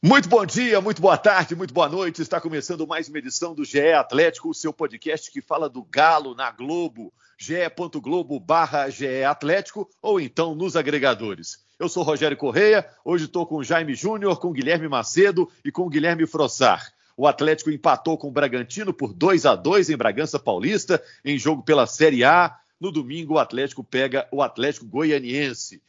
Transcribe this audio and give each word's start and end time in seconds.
Muito 0.00 0.28
bom 0.28 0.46
dia, 0.46 0.80
muito 0.80 1.02
boa 1.02 1.18
tarde, 1.18 1.56
muito 1.56 1.74
boa 1.74 1.88
noite. 1.88 2.22
Está 2.22 2.40
começando 2.40 2.86
mais 2.86 3.08
uma 3.08 3.18
edição 3.18 3.52
do 3.52 3.64
GE 3.64 3.94
Atlético, 3.94 4.48
o 4.48 4.54
seu 4.54 4.72
podcast 4.72 5.28
que 5.28 5.42
fala 5.42 5.68
do 5.68 5.82
Galo 5.82 6.36
na 6.36 6.52
Globo, 6.52 7.12
ge.globo 7.36 8.38
barra 8.38 8.86
Atlético 9.28 9.90
ou 10.00 10.20
então 10.20 10.54
nos 10.54 10.76
agregadores. 10.76 11.64
Eu 11.80 11.88
sou 11.88 12.04
Rogério 12.04 12.36
Correia, 12.36 12.88
hoje 13.04 13.24
estou 13.24 13.44
com 13.44 13.60
Jaime 13.60 13.96
Júnior, 13.96 14.38
com 14.38 14.52
Guilherme 14.52 14.86
Macedo 14.86 15.50
e 15.64 15.72
com 15.72 15.88
Guilherme 15.88 16.28
Frossar. 16.28 16.92
O 17.16 17.26
Atlético 17.26 17.68
empatou 17.68 18.16
com 18.16 18.28
o 18.28 18.32
Bragantino 18.32 18.94
por 18.94 19.12
2 19.12 19.46
a 19.46 19.56
2 19.56 19.90
em 19.90 19.96
Bragança 19.96 20.38
Paulista, 20.38 21.02
em 21.24 21.36
jogo 21.36 21.64
pela 21.64 21.88
Série 21.88 22.22
A. 22.22 22.56
No 22.80 22.92
domingo, 22.92 23.34
o 23.34 23.38
Atlético 23.40 23.82
pega 23.82 24.28
o 24.30 24.42
Atlético 24.42 24.86
Goianiense. 24.86 25.82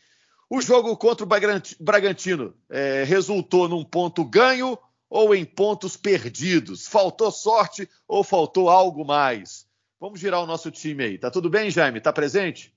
O 0.49 0.61
jogo 0.61 0.97
contra 0.97 1.23
o 1.23 1.29
Bragantino 1.79 2.55
é, 2.71 3.03
resultou 3.03 3.69
num 3.69 3.85
ponto 3.85 4.25
ganho 4.25 4.77
ou 5.07 5.35
em 5.35 5.45
pontos 5.45 5.95
perdidos? 5.95 6.87
Faltou 6.87 7.31
sorte 7.31 7.87
ou 8.07 8.23
faltou 8.23 8.67
algo 8.67 9.05
mais? 9.05 9.67
Vamos 9.99 10.19
girar 10.19 10.41
o 10.41 10.47
nosso 10.47 10.71
time 10.71 11.03
aí. 11.03 11.17
Tá 11.19 11.29
tudo 11.29 11.51
bem, 11.51 11.69
Jaime? 11.69 12.01
Tá 12.01 12.11
presente? 12.11 12.73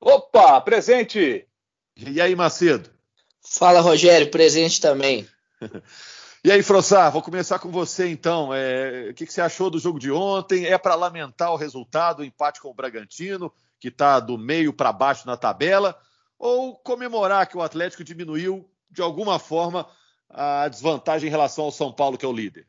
Opa, 0.00 0.58
presente! 0.62 1.46
E 1.94 2.20
aí, 2.22 2.34
Macedo? 2.34 2.88
Fala, 3.42 3.80
Rogério, 3.80 4.30
presente 4.30 4.80
também. 4.80 5.28
e 6.42 6.50
aí, 6.50 6.62
Frossar, 6.62 7.12
vou 7.12 7.20
começar 7.20 7.58
com 7.58 7.70
você 7.70 8.08
então. 8.08 8.54
É, 8.54 9.08
o 9.10 9.14
que, 9.14 9.26
que, 9.26 9.32
você 9.32 9.42
achou 9.42 9.68
do 9.68 9.78
jogo 9.78 9.98
de 9.98 10.10
ontem? 10.10 10.64
É 10.64 10.78
para 10.78 10.94
lamentar 10.94 11.52
o 11.52 11.56
resultado, 11.56 12.20
o 12.20 12.24
empate 12.24 12.62
com 12.62 12.70
o 12.70 12.74
Bragantino, 12.74 13.52
que 13.78 13.88
está 13.88 14.20
do 14.20 14.38
meio 14.38 14.72
para 14.72 14.90
baixo 14.90 15.26
na 15.26 15.36
tabela? 15.36 15.98
Ou 16.40 16.74
comemorar 16.74 17.46
que 17.46 17.56
o 17.56 17.60
Atlético 17.60 18.02
diminuiu 18.02 18.66
de 18.90 19.02
alguma 19.02 19.38
forma 19.38 19.86
a 20.28 20.66
desvantagem 20.68 21.28
em 21.28 21.30
relação 21.30 21.66
ao 21.66 21.70
São 21.70 21.92
Paulo, 21.92 22.16
que 22.16 22.24
é 22.24 22.28
o 22.28 22.32
líder? 22.32 22.66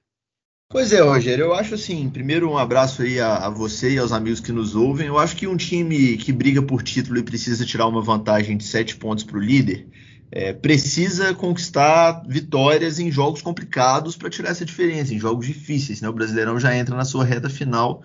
Pois 0.70 0.92
é, 0.92 1.02
Rogério, 1.02 1.46
eu 1.46 1.54
acho 1.54 1.76
assim, 1.76 2.10
primeiro 2.10 2.50
um 2.50 2.58
abraço 2.58 3.02
aí 3.02 3.20
a, 3.20 3.46
a, 3.46 3.50
você 3.50 3.94
e 3.94 3.98
aos 3.98 4.12
amigos 4.12 4.40
que 4.40 4.52
nos 4.52 4.76
ouvem. 4.76 5.08
Eu 5.08 5.18
acho 5.18 5.36
que 5.36 5.48
um 5.48 5.56
time 5.56 6.18
que 6.18 6.32
briga 6.32 6.62
por 6.62 6.84
título 6.84 7.18
e 7.18 7.24
precisa 7.24 7.66
tirar 7.66 7.88
uma 7.88 8.02
vantagem 8.02 8.58
de 8.58 8.64
sete 8.64 8.96
pontos 8.96 9.24
para 9.24 9.38
o 9.38 9.42
líder, 9.42 9.88
é, 10.32 10.54
precisa 10.54 11.34
conquistar 11.34 12.24
vitórias 12.28 13.00
em 13.00 13.12
jogos 13.12 13.42
complicados 13.42 14.16
para 14.16 14.30
tirar 14.30 14.50
essa 14.50 14.66
diferença, 14.66 15.14
em 15.14 15.20
jogos 15.20 15.46
difíceis. 15.46 16.02
Né? 16.02 16.10
O 16.10 16.14
Brasileirão 16.14 16.60
já 16.60 16.76
entra 16.76 16.96
na 16.96 17.06
sua 17.06 17.26
reta 17.26 17.50
final 17.50 18.04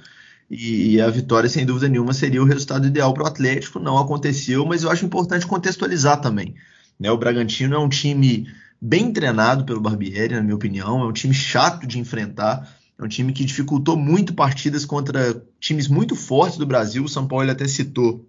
e 0.48 1.00
a 1.00 1.10
vitória, 1.10 1.48
sem 1.48 1.66
dúvida 1.66 1.88
nenhuma, 1.88 2.12
seria 2.12 2.42
o 2.42 2.46
resultado 2.46 2.86
ideal 2.86 3.12
para 3.12 3.24
o 3.24 3.26
Atlético. 3.26 3.80
Não 3.80 3.98
aconteceu, 3.98 4.64
mas 4.64 4.82
eu 4.82 4.90
acho 4.90 5.04
importante 5.04 5.46
contextualizar 5.46 6.20
também. 6.20 6.54
Né? 6.98 7.10
O 7.10 7.18
Bragantino 7.18 7.74
é 7.74 7.78
um 7.78 7.88
time 7.88 8.46
bem 8.80 9.12
treinado 9.12 9.64
pelo 9.64 9.80
Barbieri, 9.80 10.34
na 10.34 10.42
minha 10.42 10.54
opinião, 10.54 11.00
é 11.00 11.04
um 11.04 11.12
time 11.12 11.34
chato 11.34 11.86
de 11.86 11.98
enfrentar, 11.98 12.76
é 12.98 13.04
um 13.04 13.08
time 13.08 13.32
que 13.32 13.44
dificultou 13.44 13.96
muito 13.96 14.34
partidas 14.34 14.84
contra 14.84 15.42
times 15.58 15.88
muito 15.88 16.14
fortes 16.14 16.58
do 16.58 16.66
Brasil. 16.66 17.04
O 17.04 17.08
São 17.08 17.26
Paulo 17.26 17.50
até 17.50 17.66
citou 17.66 18.26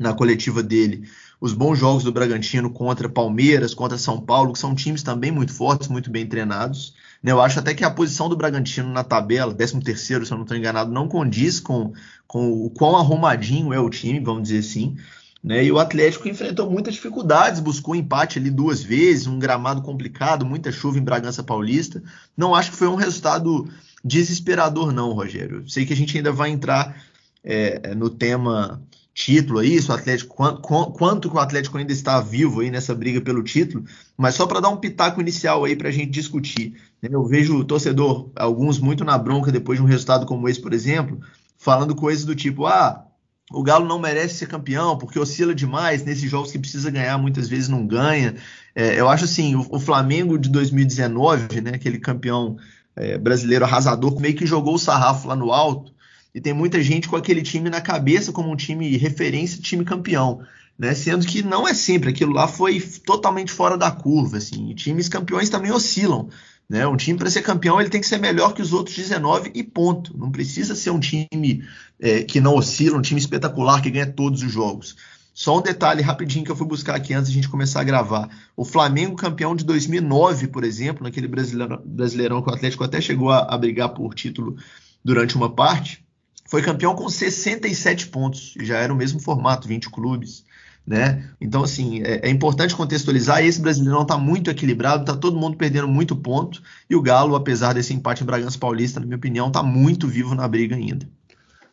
na 0.00 0.14
coletiva 0.14 0.62
dele 0.62 1.08
os 1.40 1.52
bons 1.52 1.78
jogos 1.78 2.02
do 2.02 2.12
Bragantino 2.12 2.70
contra 2.70 3.08
Palmeiras, 3.08 3.74
contra 3.74 3.96
São 3.96 4.20
Paulo, 4.20 4.52
que 4.52 4.58
são 4.58 4.74
times 4.74 5.02
também 5.02 5.30
muito 5.30 5.52
fortes, 5.52 5.88
muito 5.88 6.10
bem 6.10 6.26
treinados. 6.26 6.94
Né? 7.22 7.32
Eu 7.32 7.40
acho 7.40 7.58
até 7.58 7.74
que 7.74 7.84
a 7.84 7.90
posição 7.90 8.28
do 8.28 8.36
Bragantino 8.36 8.88
na 8.88 9.04
tabela, 9.04 9.54
13 9.54 9.80
terceiro, 9.80 10.24
se 10.24 10.32
eu 10.32 10.36
não 10.36 10.44
estou 10.44 10.56
enganado, 10.56 10.92
não 10.92 11.08
condiz 11.08 11.60
com, 11.60 11.92
com 12.26 12.64
o 12.64 12.70
quão 12.70 12.96
arrumadinho 12.96 13.72
é 13.72 13.80
o 13.80 13.90
time, 13.90 14.20
vamos 14.20 14.44
dizer 14.44 14.58
assim. 14.58 14.96
Né? 15.42 15.64
E 15.64 15.72
o 15.72 15.78
Atlético 15.78 16.28
enfrentou 16.28 16.70
muitas 16.70 16.94
dificuldades, 16.94 17.60
buscou 17.60 17.94
empate 17.94 18.38
ali 18.38 18.50
duas 18.50 18.82
vezes, 18.82 19.26
um 19.26 19.38
gramado 19.38 19.82
complicado, 19.82 20.44
muita 20.44 20.72
chuva 20.72 20.98
em 20.98 21.04
Bragança 21.04 21.42
Paulista. 21.42 22.02
Não 22.36 22.54
acho 22.54 22.70
que 22.70 22.76
foi 22.76 22.88
um 22.88 22.96
resultado 22.96 23.68
desesperador, 24.04 24.92
não, 24.92 25.12
Rogério. 25.12 25.68
Sei 25.68 25.86
que 25.86 25.92
a 25.92 25.96
gente 25.96 26.16
ainda 26.16 26.32
vai 26.32 26.50
entrar 26.50 27.02
é, 27.44 27.94
no 27.94 28.10
tema 28.10 28.82
título 29.18 29.58
aí, 29.58 29.82
se 29.82 29.90
o 29.90 29.94
Atlético, 29.94 30.36
quanto, 30.36 30.92
quanto 30.92 31.34
o 31.34 31.40
Atlético 31.40 31.76
ainda 31.76 31.92
está 31.92 32.20
vivo 32.20 32.60
aí 32.60 32.70
nessa 32.70 32.94
briga 32.94 33.20
pelo 33.20 33.42
título, 33.42 33.84
mas 34.16 34.36
só 34.36 34.46
para 34.46 34.60
dar 34.60 34.68
um 34.68 34.76
pitaco 34.76 35.20
inicial 35.20 35.64
aí 35.64 35.74
para 35.74 35.88
a 35.88 35.92
gente 35.92 36.10
discutir. 36.10 36.74
Né? 37.02 37.08
Eu 37.12 37.26
vejo 37.26 37.56
o 37.56 37.64
torcedor, 37.64 38.30
alguns 38.36 38.78
muito 38.78 39.04
na 39.04 39.18
bronca 39.18 39.50
depois 39.50 39.76
de 39.76 39.84
um 39.84 39.88
resultado 39.88 40.24
como 40.24 40.48
esse, 40.48 40.60
por 40.60 40.72
exemplo, 40.72 41.20
falando 41.58 41.96
coisas 41.96 42.24
do 42.24 42.32
tipo, 42.32 42.64
ah, 42.66 43.04
o 43.50 43.60
Galo 43.60 43.88
não 43.88 43.98
merece 43.98 44.36
ser 44.36 44.46
campeão 44.46 44.96
porque 44.96 45.18
oscila 45.18 45.52
demais 45.52 46.04
nesses 46.04 46.30
jogos 46.30 46.52
que 46.52 46.58
precisa 46.58 46.88
ganhar, 46.88 47.18
muitas 47.18 47.48
vezes 47.48 47.68
não 47.68 47.84
ganha. 47.84 48.36
É, 48.72 49.00
eu 49.00 49.08
acho 49.08 49.24
assim, 49.24 49.56
o, 49.56 49.66
o, 49.68 49.80
Flamengo 49.80 50.38
de 50.38 50.48
2019, 50.48 51.60
né, 51.60 51.72
aquele 51.74 51.98
campeão 51.98 52.56
é, 52.94 53.18
brasileiro 53.18 53.64
arrasador, 53.64 54.20
meio 54.20 54.36
que 54.36 54.46
jogou 54.46 54.74
o 54.74 54.78
sarrafo 54.78 55.26
lá 55.26 55.34
no 55.34 55.52
alto 55.52 55.97
e 56.34 56.40
tem 56.40 56.52
muita 56.52 56.82
gente 56.82 57.08
com 57.08 57.16
aquele 57.16 57.42
time 57.42 57.70
na 57.70 57.80
cabeça 57.80 58.32
como 58.32 58.50
um 58.50 58.56
time 58.56 58.96
referência, 58.96 59.60
time 59.60 59.84
campeão. 59.84 60.40
Né? 60.78 60.94
Sendo 60.94 61.26
que 61.26 61.42
não 61.42 61.66
é 61.66 61.74
sempre, 61.74 62.10
aquilo 62.10 62.32
lá 62.32 62.46
foi 62.46 62.80
totalmente 62.80 63.50
fora 63.50 63.76
da 63.76 63.90
curva. 63.90 64.36
Assim. 64.36 64.70
E 64.70 64.74
times 64.74 65.08
campeões 65.08 65.48
também 65.48 65.72
oscilam. 65.72 66.28
Né? 66.68 66.86
Um 66.86 66.96
time 66.96 67.18
para 67.18 67.30
ser 67.30 67.42
campeão 67.42 67.80
ele 67.80 67.90
tem 67.90 68.00
que 68.00 68.06
ser 68.06 68.18
melhor 68.18 68.52
que 68.52 68.62
os 68.62 68.72
outros 68.72 68.94
19 68.94 69.50
e 69.54 69.64
ponto. 69.64 70.16
Não 70.16 70.30
precisa 70.30 70.74
ser 70.74 70.90
um 70.90 71.00
time 71.00 71.64
é, 71.98 72.22
que 72.22 72.40
não 72.40 72.54
oscila, 72.54 72.98
um 72.98 73.02
time 73.02 73.20
espetacular 73.20 73.82
que 73.82 73.90
ganha 73.90 74.06
todos 74.06 74.42
os 74.42 74.52
jogos. 74.52 74.96
Só 75.34 75.56
um 75.56 75.62
detalhe 75.62 76.02
rapidinho 76.02 76.44
que 76.44 76.50
eu 76.50 76.56
fui 76.56 76.66
buscar 76.66 76.96
aqui 76.96 77.14
antes 77.14 77.30
de 77.30 77.38
a 77.38 77.40
gente 77.40 77.48
começar 77.48 77.80
a 77.80 77.84
gravar. 77.84 78.28
O 78.56 78.64
Flamengo, 78.64 79.14
campeão 79.14 79.54
de 79.54 79.64
2009, 79.64 80.48
por 80.48 80.64
exemplo, 80.64 81.04
naquele 81.04 81.28
brasileirão, 81.28 81.80
brasileirão 81.84 82.42
que 82.42 82.50
o 82.50 82.54
Atlético 82.54 82.82
até 82.82 83.00
chegou 83.00 83.30
a, 83.30 83.46
a 83.54 83.56
brigar 83.56 83.90
por 83.90 84.14
título 84.14 84.56
durante 85.04 85.36
uma 85.36 85.48
parte, 85.48 86.04
foi 86.48 86.62
campeão 86.62 86.96
com 86.96 87.08
67 87.08 88.08
pontos, 88.08 88.54
já 88.60 88.78
era 88.78 88.92
o 88.92 88.96
mesmo 88.96 89.20
formato, 89.20 89.68
20 89.68 89.90
clubes. 89.90 90.44
Né? 90.86 91.30
Então, 91.38 91.62
assim, 91.62 92.02
é, 92.02 92.26
é 92.26 92.30
importante 92.30 92.74
contextualizar. 92.74 93.44
Esse 93.44 93.60
Brasileirão 93.60 94.00
está 94.00 94.16
muito 94.16 94.50
equilibrado, 94.50 95.02
está 95.02 95.14
todo 95.14 95.36
mundo 95.36 95.58
perdendo 95.58 95.86
muito 95.86 96.16
ponto. 96.16 96.62
E 96.88 96.96
o 96.96 97.02
Galo, 97.02 97.36
apesar 97.36 97.74
desse 97.74 97.92
empate 97.92 98.22
em 98.22 98.26
Bragança 98.26 98.58
Paulista, 98.58 98.98
na 98.98 99.04
minha 99.04 99.18
opinião, 99.18 99.48
está 99.48 99.62
muito 99.62 100.08
vivo 100.08 100.34
na 100.34 100.48
briga 100.48 100.74
ainda. 100.74 101.06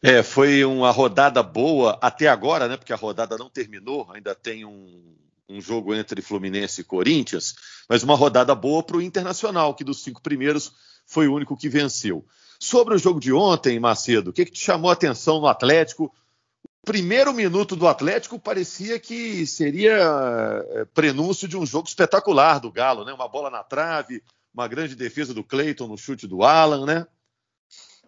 É, 0.02 0.22
foi 0.22 0.66
uma 0.66 0.92
rodada 0.92 1.42
boa 1.42 1.98
até 2.02 2.28
agora, 2.28 2.68
né? 2.68 2.76
Porque 2.76 2.92
a 2.92 2.98
rodada 2.98 3.38
não 3.38 3.50
terminou, 3.50 4.12
ainda 4.14 4.36
tem 4.36 4.66
um, 4.66 5.02
um 5.48 5.62
jogo 5.62 5.96
entre 5.96 6.22
Fluminense 6.22 6.82
e 6.82 6.84
Corinthians, 6.84 7.56
mas 7.88 8.04
uma 8.04 8.16
rodada 8.16 8.54
boa 8.54 8.84
para 8.84 8.98
o 8.98 9.02
Internacional, 9.02 9.74
que 9.74 9.86
dos 9.86 10.04
cinco 10.04 10.22
primeiros 10.22 10.74
foi 11.08 11.30
o 11.30 11.34
único 11.34 11.56
que 11.56 11.70
venceu. 11.70 12.26
Sobre 12.60 12.96
o 12.96 12.98
jogo 12.98 13.20
de 13.20 13.34
ontem, 13.34 13.80
Macedo, 13.80 14.30
o 14.30 14.34
que, 14.34 14.46
que 14.46 14.52
te 14.52 14.60
chamou 14.60 14.90
a 14.90 14.94
atenção 14.94 15.40
no 15.40 15.48
Atlético? 15.48 16.06
O 16.64 16.86
primeiro 16.86 17.34
minuto 17.34 17.76
do 17.76 17.88
Atlético 17.88 18.40
parecia 18.40 19.00
que 19.00 19.46
seria 19.46 19.98
é, 20.70 20.86
prenúncio 20.86 21.48
de 21.48 21.58
um 21.58 21.66
jogo 21.66 21.88
espetacular 21.88 22.60
do 22.60 22.72
Galo, 22.72 23.04
né? 23.04 23.12
Uma 23.12 23.28
bola 23.28 23.50
na 23.50 23.64
trave, 23.64 24.24
uma 24.54 24.68
grande 24.68 24.96
defesa 24.96 25.34
do 25.34 25.44
Cleiton 25.44 25.88
no 25.88 25.98
chute 25.98 26.28
do 26.28 26.44
Alan, 26.44 26.86
né? 26.86 27.08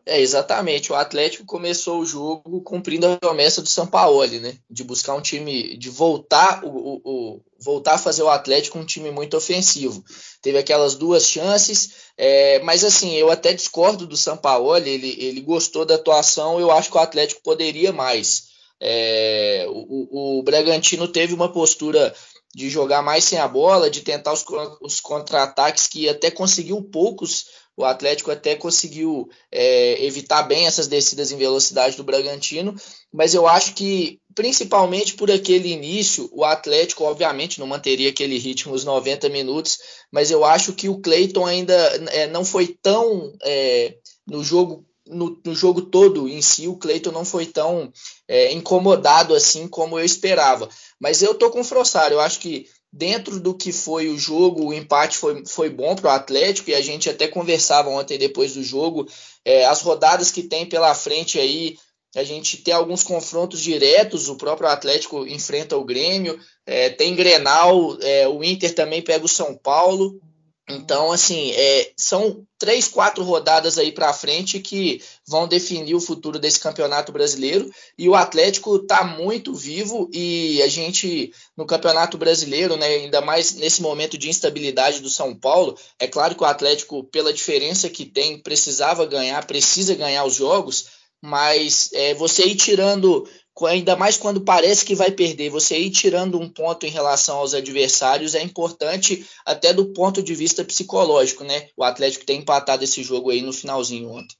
É, 0.10 0.22
exatamente. 0.22 0.90
O 0.90 0.96
Atlético 0.96 1.46
começou 1.46 2.00
o 2.00 2.06
jogo 2.06 2.62
cumprindo 2.62 3.06
a 3.06 3.18
promessa 3.18 3.62
do 3.62 3.68
Sampaoli, 3.68 4.40
né? 4.40 4.56
De 4.70 4.82
buscar 4.82 5.14
um 5.14 5.22
time, 5.22 5.76
de 5.76 5.90
voltar, 5.90 6.64
o, 6.64 6.70
o, 6.70 7.02
o, 7.04 7.42
voltar 7.60 7.96
a 7.96 7.98
fazer 7.98 8.24
o 8.24 8.30
Atlético 8.30 8.80
um 8.80 8.86
time 8.86 9.12
muito 9.12 9.36
ofensivo. 9.36 10.02
Teve 10.42 10.60
aquelas 10.60 10.96
duas 10.96 11.26
chances, 11.28 11.92
é, 12.18 12.60
mas 12.60 12.86
assim, 12.86 13.16
eu 13.16 13.30
até 13.30 13.52
discordo 13.54 14.08
do 14.08 14.16
Sampaoli, 14.16 14.90
ele, 14.90 15.18
ele 15.20 15.42
gostou 15.42 15.84
da 15.84 15.96
atuação, 15.96 16.58
eu 16.58 16.72
acho 16.72 16.90
que 16.90 16.96
o 16.96 17.02
Atlético 17.02 17.44
poderia 17.44 17.92
mais. 17.92 18.48
É, 18.80 19.66
o, 19.68 20.40
o 20.40 20.44
Bragantino 20.44 21.10
teve 21.10 21.34
uma 21.34 21.52
postura 21.52 22.16
de 22.56 22.70
jogar 22.70 23.02
mais 23.02 23.26
sem 23.26 23.40
a 23.40 23.48
bola, 23.48 23.90
de 23.90 24.00
tentar 24.00 24.32
os, 24.32 24.46
os 24.80 25.02
contra-ataques 25.02 25.86
que 25.86 26.08
até 26.08 26.32
conseguiu 26.32 26.82
poucos 26.82 27.48
o 27.78 27.86
Atlético 27.86 28.32
até 28.32 28.56
conseguiu 28.56 29.30
é, 29.52 30.04
evitar 30.04 30.42
bem 30.42 30.66
essas 30.66 30.88
descidas 30.88 31.32
em 31.32 31.38
velocidade 31.38 31.96
do 31.96 32.04
Bragantino, 32.04 32.76
mas 33.14 33.36
eu 33.36 33.48
acho 33.48 33.76
que, 33.76 34.20
principalmente 34.34 35.14
por 35.14 35.30
aquele 35.30 35.70
início, 35.70 36.28
o 36.34 36.44
Atlético, 36.44 37.04
obviamente, 37.04 37.60
não 37.60 37.68
manteria 37.68 38.10
aquele 38.10 38.40
ritmo 38.40 38.74
os 38.74 38.84
90 38.84 39.30
minutos, 39.30 39.78
mas 40.12 40.32
eu 40.32 40.44
acho 40.44 40.74
que 40.74 40.90
o 40.90 41.00
Cleiton 41.00 41.46
ainda 41.46 41.74
é, 42.12 42.26
não 42.26 42.44
foi 42.44 42.76
tão. 42.82 43.32
É, 43.44 43.96
no 44.26 44.44
jogo 44.44 44.84
no, 45.10 45.40
no, 45.46 45.56
jogo 45.56 45.84
todo 45.84 46.28
em 46.28 46.42
si, 46.42 46.68
o 46.68 46.76
Cleiton 46.76 47.12
não 47.12 47.24
foi 47.24 47.46
tão 47.46 47.92
é, 48.28 48.52
incomodado 48.52 49.34
assim 49.34 49.66
como 49.66 49.98
eu 49.98 50.04
esperava. 50.04 50.68
Mas 51.00 51.22
eu 51.22 51.34
tô 51.34 51.50
com 51.50 51.62
o 51.62 51.64
Frossar, 51.64 52.12
eu 52.12 52.20
acho 52.20 52.40
que 52.40 52.68
dentro 52.92 53.40
do 53.40 53.54
que 53.54 53.72
foi 53.72 54.08
o 54.08 54.18
jogo, 54.18 54.66
o 54.66 54.74
empate 54.74 55.18
foi, 55.18 55.46
foi 55.46 55.70
bom 55.70 55.96
para 55.96 56.08
o 56.08 56.14
Atlético 56.14 56.70
e 56.70 56.76
a 56.76 56.82
gente 56.82 57.10
até 57.10 57.28
conversava 57.28 57.90
ontem 57.90 58.18
depois 58.18 58.54
do 58.54 58.64
jogo. 58.64 59.08
É, 59.44 59.66
as 59.66 59.82
rodadas 59.82 60.32
que 60.32 60.44
tem 60.44 60.66
pela 60.66 60.94
frente 60.96 61.40
aí, 61.40 61.78
a 62.16 62.24
gente 62.24 62.58
tem 62.58 62.74
alguns 62.74 63.04
confrontos 63.04 63.62
diretos, 63.62 64.30
o 64.30 64.38
próprio 64.38 64.70
Atlético 64.70 65.28
enfrenta 65.28 65.78
o 65.78 65.86
Grêmio, 65.86 66.40
é, 66.66 66.90
tem 66.90 67.16
Grenal, 67.16 67.98
é, 68.02 68.28
o 68.28 68.44
Inter 68.44 68.74
também 68.74 69.02
pega 69.02 69.26
o 69.26 69.30
São 69.30 69.56
Paulo. 69.56 70.20
Então, 70.70 71.14
assim, 71.14 71.52
é, 71.52 71.92
são 71.96 72.46
três, 72.60 72.90
quatro 72.90 73.24
rodadas 73.24 73.78
aí 73.78 73.90
para 73.90 74.12
frente 74.12 74.60
que 74.60 75.02
vão 75.26 75.48
definir 75.48 75.96
o 75.96 76.02
futuro 76.02 76.38
desse 76.38 76.60
campeonato 76.60 77.10
brasileiro. 77.10 77.72
E 77.98 78.10
o 78.10 78.16
Atlético 78.16 78.76
está 78.76 79.06
muito 79.06 79.56
vivo 79.56 80.10
e 80.12 80.62
a 80.62 80.68
gente, 80.68 81.32
no 81.56 81.66
campeonato 81.66 82.18
brasileiro, 82.18 82.76
né, 82.76 82.88
ainda 82.88 83.22
mais 83.22 83.54
nesse 83.56 83.82
momento 83.82 84.18
de 84.18 84.30
instabilidade 84.30 85.00
do 85.00 85.10
São 85.10 85.34
Paulo, 85.34 85.78
é 85.98 86.06
claro 86.06 86.36
que 86.36 86.44
o 86.44 86.48
Atlético, 86.48 87.02
pela 87.06 87.32
diferença 87.32 87.90
que 87.90 88.06
tem, 88.06 88.38
precisava 88.38 89.06
ganhar, 89.06 89.48
precisa 89.48 89.96
ganhar 89.96 90.26
os 90.26 90.36
jogos, 90.36 90.88
mas 91.22 91.90
é, 91.94 92.14
você 92.14 92.46
ir 92.46 92.56
tirando 92.56 93.26
ainda 93.66 93.96
mais 93.96 94.18
quando 94.18 94.42
parece 94.42 94.86
que 94.86 94.96
vai 94.96 95.12
perder, 95.12 95.50
você 95.50 95.78
ir 95.78 95.90
tirando 95.90 96.40
um 96.40 96.50
ponto 96.50 96.86
em 96.86 96.90
relação 96.90 97.38
aos 97.38 97.54
adversários 97.54 98.36
é 98.36 98.42
importante 98.44 99.26
até 99.46 99.74
do 99.74 99.86
ponto 99.94 100.22
de 100.22 100.36
vista 100.36 100.64
psicológico, 100.64 101.44
né? 101.44 101.70
O 101.76 101.84
Atlético 101.84 102.26
tem 102.26 102.40
empatado 102.40 102.84
esse 102.84 103.02
jogo 103.02 103.32
aí 103.32 103.42
no 103.42 103.54
finalzinho 103.54 104.10
ontem. 104.10 104.36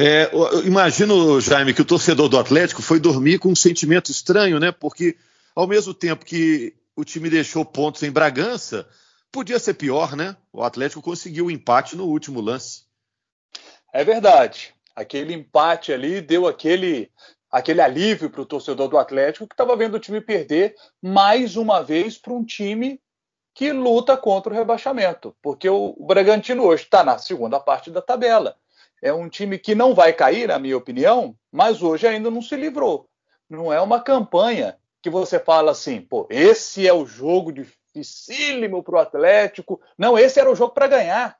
É, 0.00 0.30
imagino, 0.64 1.40
Jaime, 1.40 1.74
que 1.74 1.82
o 1.82 1.84
torcedor 1.84 2.28
do 2.28 2.38
Atlético 2.38 2.80
foi 2.80 3.00
dormir 3.00 3.40
com 3.40 3.48
um 3.48 3.56
sentimento 3.56 4.12
estranho, 4.12 4.60
né? 4.60 4.70
Porque 4.70 5.16
ao 5.54 5.66
mesmo 5.66 5.92
tempo 5.92 6.24
que 6.24 6.72
o 6.94 7.04
time 7.04 7.28
deixou 7.28 7.64
pontos 7.64 8.02
em 8.04 8.10
Bragança, 8.10 8.88
podia 9.30 9.58
ser 9.58 9.74
pior, 9.74 10.16
né? 10.16 10.36
O 10.52 10.62
Atlético 10.62 11.02
conseguiu 11.02 11.46
o 11.46 11.48
um 11.48 11.50
empate 11.50 11.96
no 11.96 12.04
último 12.04 12.40
lance. 12.40 12.82
É 13.92 14.04
verdade. 14.04 14.72
Aquele 14.94 15.34
empate 15.34 15.92
ali 15.92 16.20
deu 16.20 16.46
aquele 16.46 17.10
aquele 17.50 17.80
alívio 17.80 18.30
para 18.30 18.40
o 18.40 18.46
torcedor 18.46 18.88
do 18.88 18.98
Atlético 18.98 19.46
que 19.46 19.54
estava 19.54 19.76
vendo 19.76 19.94
o 19.94 20.00
time 20.00 20.20
perder 20.20 20.74
mais 21.02 21.56
uma 21.56 21.82
vez 21.82 22.18
para 22.18 22.32
um 22.32 22.44
time 22.44 23.00
que 23.54 23.72
luta 23.72 24.16
contra 24.16 24.52
o 24.52 24.56
rebaixamento, 24.56 25.34
porque 25.42 25.68
o, 25.68 25.96
Bragantino 25.98 26.64
hoje 26.64 26.84
está 26.84 27.02
na 27.02 27.18
segunda 27.18 27.58
parte 27.58 27.90
da 27.90 28.00
tabela. 28.00 28.56
É 29.02 29.12
um 29.12 29.28
time 29.28 29.58
que 29.58 29.74
não 29.74 29.94
vai 29.94 30.12
cair, 30.12 30.46
na 30.46 30.60
minha 30.60 30.76
opinião, 30.76 31.34
mas 31.50 31.82
hoje 31.82 32.06
ainda 32.06 32.30
não 32.30 32.40
se 32.40 32.54
livrou. 32.54 33.08
Não 33.50 33.72
é 33.72 33.80
uma 33.80 34.00
campanha 34.00 34.78
que 35.02 35.10
você 35.10 35.40
fala 35.40 35.72
assim, 35.72 36.00
pô, 36.00 36.26
esse 36.30 36.86
é 36.86 36.92
o 36.92 37.04
jogo 37.04 37.52
dificílimo 37.52 38.82
para 38.82 38.94
o 38.94 38.98
Atlético. 38.98 39.80
Não, 39.96 40.16
esse 40.16 40.38
era 40.38 40.50
o 40.50 40.54
jogo 40.54 40.72
para 40.72 40.86
ganhar. 40.86 41.36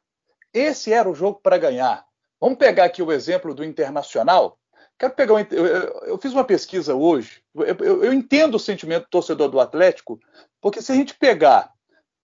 Esse 0.52 0.92
era 0.92 1.08
o 1.08 1.14
jogo 1.14 1.38
para 1.40 1.58
ganhar. 1.58 2.04
Vamos 2.40 2.58
pegar 2.58 2.84
aqui 2.84 3.02
o 3.02 3.12
exemplo 3.12 3.54
do 3.54 3.64
Internacional, 3.64 4.58
Quero 4.98 5.14
pegar 5.14 5.34
um, 5.34 5.38
eu, 5.38 5.66
eu, 6.06 6.18
fiz 6.18 6.32
uma 6.32 6.44
pesquisa 6.44 6.94
hoje. 6.94 7.42
Eu, 7.54 8.02
eu, 8.04 8.12
entendo 8.12 8.56
o 8.56 8.60
sentimento 8.60 9.04
do 9.04 9.10
torcedor 9.10 9.48
do 9.48 9.60
Atlético, 9.60 10.18
porque 10.60 10.82
se 10.82 10.90
a 10.90 10.94
gente 10.94 11.14
pegar 11.14 11.72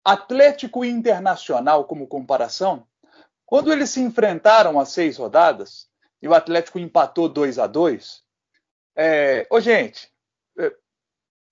Atlético 0.03 0.85
Internacional 0.85 1.83
como 1.83 2.07
comparação, 2.07 2.88
quando 3.45 3.73
eles 3.73 3.89
se 3.89 4.00
enfrentaram 4.00 4.79
às 4.79 4.89
seis 4.89 5.18
rodadas 5.18 5.89
e 6.21 6.27
o 6.27 6.33
Atlético 6.33 6.79
empatou 6.79 7.27
2 7.27 7.59
a 7.59 7.68
2 7.68 8.23
é, 8.95 9.45
ô 9.50 9.59
gente, 9.59 10.09
é, 10.57 10.74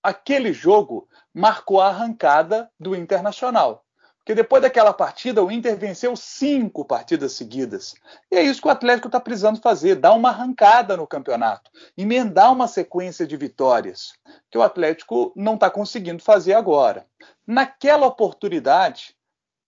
aquele 0.02 0.52
jogo 0.52 1.08
marcou 1.34 1.80
a 1.80 1.88
arrancada 1.88 2.70
do 2.78 2.96
Internacional. 2.96 3.84
Porque 4.20 4.34
depois 4.34 4.62
daquela 4.62 4.92
partida, 4.92 5.42
o 5.42 5.50
Inter 5.50 5.76
venceu 5.76 6.14
cinco 6.14 6.84
partidas 6.84 7.32
seguidas. 7.32 7.94
E 8.30 8.36
é 8.36 8.42
isso 8.42 8.60
que 8.60 8.68
o 8.68 8.70
Atlético 8.70 9.08
está 9.08 9.18
precisando 9.18 9.60
fazer: 9.60 9.96
dar 9.96 10.12
uma 10.12 10.28
arrancada 10.28 10.96
no 10.96 11.06
campeonato, 11.06 11.70
emendar 11.96 12.52
uma 12.52 12.68
sequência 12.68 13.26
de 13.26 13.36
vitórias, 13.36 14.12
que 14.50 14.58
o 14.58 14.62
Atlético 14.62 15.32
não 15.34 15.54
está 15.54 15.70
conseguindo 15.70 16.22
fazer 16.22 16.52
agora. 16.52 17.06
Naquela 17.46 18.06
oportunidade, 18.06 19.16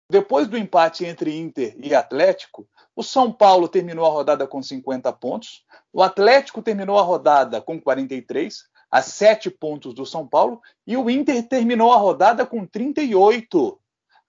depois 0.08 0.46
do 0.46 0.56
empate 0.56 1.04
entre 1.04 1.37
Inter 1.37 1.76
e 1.78 1.92
Atlético, 1.92 2.69
o 2.94 3.02
São 3.02 3.32
Paulo 3.32 3.69
terminou 3.69 4.06
a 4.06 4.10
rodada 4.10 4.46
com 4.46 4.62
50 4.62 5.12
pontos, 5.14 5.64
o 5.92 6.02
Atlético 6.02 6.62
terminou 6.62 6.99
a 6.99 7.02
rodada 7.02 7.60
com 7.60 7.81
43, 7.81 8.64
a 8.88 9.02
7 9.02 9.50
pontos 9.50 9.92
do 9.92 10.06
São 10.06 10.26
Paulo, 10.26 10.60
e 10.87 10.96
o 10.96 11.10
Inter 11.10 11.46
terminou 11.49 11.92
a 11.92 11.96
rodada 11.96 12.46
com 12.46 12.64
38 12.64 13.78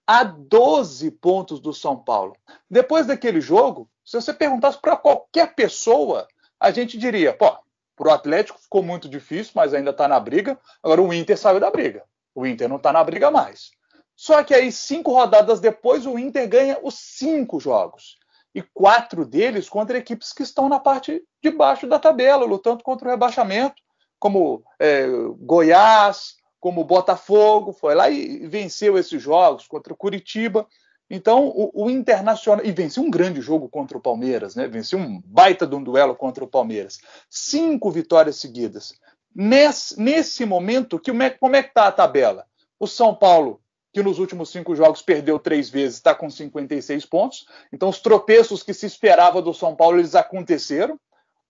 a 0.08 0.24
12 0.24 1.10
pontos 1.10 1.60
do 1.60 1.74
São 1.74 1.94
Paulo. 1.94 2.34
Depois 2.70 3.06
daquele 3.06 3.42
jogo, 3.42 3.90
se 4.02 4.18
você 4.18 4.32
perguntasse 4.32 4.80
para 4.80 4.96
qualquer 4.96 5.54
pessoa, 5.54 6.26
a 6.58 6.70
gente 6.70 6.96
diria: 6.96 7.34
pô, 7.34 7.54
para 7.94 8.08
o 8.08 8.12
Atlético 8.12 8.58
ficou 8.58 8.82
muito 8.82 9.06
difícil, 9.06 9.52
mas 9.54 9.74
ainda 9.74 9.90
está 9.90 10.08
na 10.08 10.18
briga. 10.18 10.58
Agora 10.82 11.02
o 11.02 11.12
Inter 11.12 11.36
saiu 11.36 11.60
da 11.60 11.70
briga. 11.70 12.04
O 12.34 12.46
Inter 12.46 12.70
não 12.70 12.76
está 12.76 12.90
na 12.90 13.04
briga 13.04 13.30
mais. 13.30 13.70
Só 14.16 14.42
que 14.42 14.54
aí, 14.54 14.72
cinco 14.72 15.12
rodadas 15.12 15.60
depois, 15.60 16.06
o 16.06 16.18
Inter 16.18 16.48
ganha 16.48 16.78
os 16.82 16.94
cinco 16.94 17.60
jogos. 17.60 18.16
E 18.54 18.62
quatro 18.62 19.26
deles 19.26 19.68
contra 19.68 19.98
equipes 19.98 20.32
que 20.32 20.42
estão 20.42 20.70
na 20.70 20.80
parte 20.80 21.22
de 21.42 21.50
baixo 21.50 21.86
da 21.86 21.98
tabela, 21.98 22.46
lutando 22.46 22.82
contra 22.82 23.08
o 23.08 23.10
rebaixamento, 23.10 23.82
como 24.18 24.64
é, 24.80 25.06
Goiás, 25.38 26.37
como 26.60 26.80
o 26.80 26.84
Botafogo, 26.84 27.72
foi 27.72 27.94
lá 27.94 28.10
e 28.10 28.46
venceu 28.46 28.98
esses 28.98 29.22
jogos 29.22 29.66
contra 29.66 29.92
o 29.92 29.96
Curitiba. 29.96 30.66
Então, 31.10 31.46
o, 31.48 31.84
o, 31.84 31.90
Internacional. 31.90 32.64
E 32.64 32.72
venceu 32.72 33.02
um 33.02 33.10
grande 33.10 33.40
jogo 33.40 33.68
contra 33.68 33.96
o 33.96 34.00
Palmeiras, 34.00 34.54
né? 34.54 34.68
Venceu 34.68 34.98
um 34.98 35.20
baita 35.24 35.66
de 35.66 35.74
um 35.74 35.82
duelo 35.82 36.14
contra 36.14 36.44
o 36.44 36.48
Palmeiras. 36.48 36.98
Cinco 37.30 37.90
vitórias 37.90 38.36
seguidas. 38.36 38.94
Nesse, 39.34 39.98
nesse 40.00 40.44
momento, 40.44 40.98
que, 40.98 41.12
como 41.38 41.56
é 41.56 41.62
que 41.62 41.68
está 41.68 41.86
a 41.86 41.92
tabela? 41.92 42.46
O 42.78 42.86
São 42.86 43.14
Paulo, 43.14 43.60
que 43.92 44.02
nos 44.02 44.18
últimos 44.18 44.50
cinco 44.50 44.74
jogos 44.74 45.00
perdeu 45.00 45.38
três 45.38 45.70
vezes, 45.70 45.96
está 45.96 46.14
com 46.14 46.28
56 46.28 47.06
pontos. 47.06 47.46
Então, 47.72 47.88
os 47.88 48.00
tropeços 48.00 48.62
que 48.62 48.74
se 48.74 48.84
esperava 48.84 49.40
do 49.40 49.54
São 49.54 49.74
Paulo, 49.74 49.98
eles 49.98 50.14
aconteceram. 50.14 50.98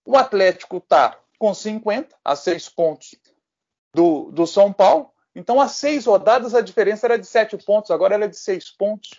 O 0.05 0.17
Atlético 0.17 0.77
está 0.77 1.19
com 1.39 1.53
50, 1.53 2.17
a 2.25 2.37
seis 2.37 2.69
pontos 2.69 3.15
do, 3.99 4.31
do 4.31 4.47
São 4.47 4.73
Paulo. 4.73 5.11
Então, 5.35 5.61
há 5.61 5.67
seis 5.67 6.06
rodadas, 6.06 6.55
a 6.55 6.61
diferença 6.61 7.06
era 7.06 7.19
de 7.19 7.27
sete 7.27 7.56
pontos, 7.59 7.91
agora 7.91 8.15
ela 8.15 8.25
é 8.25 8.29
de 8.29 8.39
seis 8.39 8.71
pontos. 8.71 9.11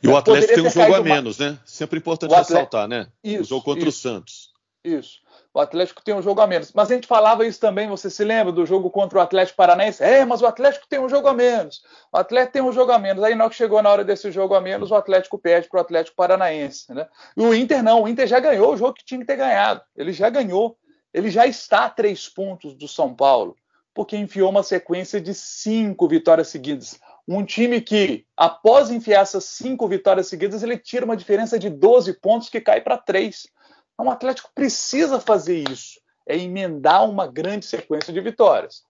E 0.00 0.06
o 0.06 0.16
Atlético 0.16 0.54
tem 0.54 0.64
um 0.64 0.70
jogo 0.70 0.94
a 0.94 1.02
menos, 1.02 1.38
né? 1.38 1.58
Sempre 1.64 1.98
importante 1.98 2.30
Atlético... 2.30 2.54
ressaltar, 2.54 2.86
né? 2.86 3.08
Isso, 3.22 3.42
o 3.42 3.44
jogo 3.44 3.64
contra 3.64 3.88
isso, 3.88 3.98
o 3.98 4.00
Santos. 4.00 4.52
Isso. 4.84 5.18
O 5.52 5.58
Atlético 5.58 6.02
tem 6.04 6.14
um 6.14 6.22
jogo 6.22 6.40
a 6.40 6.46
menos. 6.46 6.72
Mas 6.72 6.88
a 6.88 6.94
gente 6.94 7.08
falava 7.08 7.44
isso 7.44 7.58
também, 7.58 7.88
você 7.88 8.08
se 8.08 8.22
lembra 8.22 8.52
do 8.52 8.64
jogo 8.64 8.90
contra 8.90 9.18
o 9.18 9.20
Atlético 9.20 9.56
Paranaense? 9.56 10.02
É, 10.02 10.24
mas 10.24 10.40
o 10.40 10.46
Atlético 10.46 10.86
tem 10.88 11.00
um 11.00 11.08
jogo 11.08 11.26
a 11.26 11.34
menos. 11.34 11.82
O 12.12 12.16
Atlético 12.16 12.52
tem 12.52 12.62
um 12.62 12.72
jogo 12.72 12.92
a 12.92 12.98
menos. 12.98 13.24
Aí, 13.24 13.34
na 13.34 13.44
hora 13.44 13.50
que 13.50 13.56
chegou 13.56 13.82
na 13.82 13.90
hora 13.90 14.04
desse 14.04 14.30
jogo 14.30 14.54
a 14.54 14.60
menos, 14.60 14.92
o 14.92 14.94
Atlético 14.94 15.36
perde 15.36 15.68
para 15.68 15.78
o 15.78 15.80
Atlético 15.80 16.16
Paranaense. 16.16 16.92
Né? 16.94 17.08
E 17.36 17.42
o 17.42 17.52
Inter 17.52 17.82
não. 17.82 18.04
O 18.04 18.08
Inter 18.08 18.28
já 18.28 18.38
ganhou 18.38 18.72
o 18.72 18.76
jogo 18.76 18.94
que 18.94 19.04
tinha 19.04 19.20
que 19.20 19.26
ter 19.26 19.36
ganhado. 19.36 19.80
Ele 19.96 20.12
já 20.12 20.30
ganhou. 20.30 20.76
Ele 21.12 21.28
já 21.28 21.44
está 21.44 21.86
a 21.86 21.90
três 21.90 22.28
pontos 22.28 22.74
do 22.74 22.86
São 22.86 23.12
Paulo 23.12 23.56
porque 23.98 24.16
enfiou 24.16 24.48
uma 24.48 24.62
sequência 24.62 25.20
de 25.20 25.34
cinco 25.34 26.06
vitórias 26.06 26.46
seguidas. 26.46 27.00
Um 27.26 27.44
time 27.44 27.80
que, 27.80 28.24
após 28.36 28.92
enfiar 28.92 29.22
essas 29.22 29.42
cinco 29.42 29.88
vitórias 29.88 30.28
seguidas, 30.28 30.62
ele 30.62 30.78
tira 30.78 31.04
uma 31.04 31.16
diferença 31.16 31.58
de 31.58 31.68
12 31.68 32.12
pontos 32.20 32.48
que 32.48 32.60
cai 32.60 32.80
para 32.80 32.96
três. 32.96 33.48
Então, 33.92 34.06
o 34.06 34.10
Atlético 34.12 34.52
precisa 34.54 35.18
fazer 35.18 35.68
isso, 35.68 35.98
é 36.28 36.38
emendar 36.38 37.10
uma 37.10 37.26
grande 37.26 37.66
sequência 37.66 38.12
de 38.12 38.20
vitórias. 38.20 38.84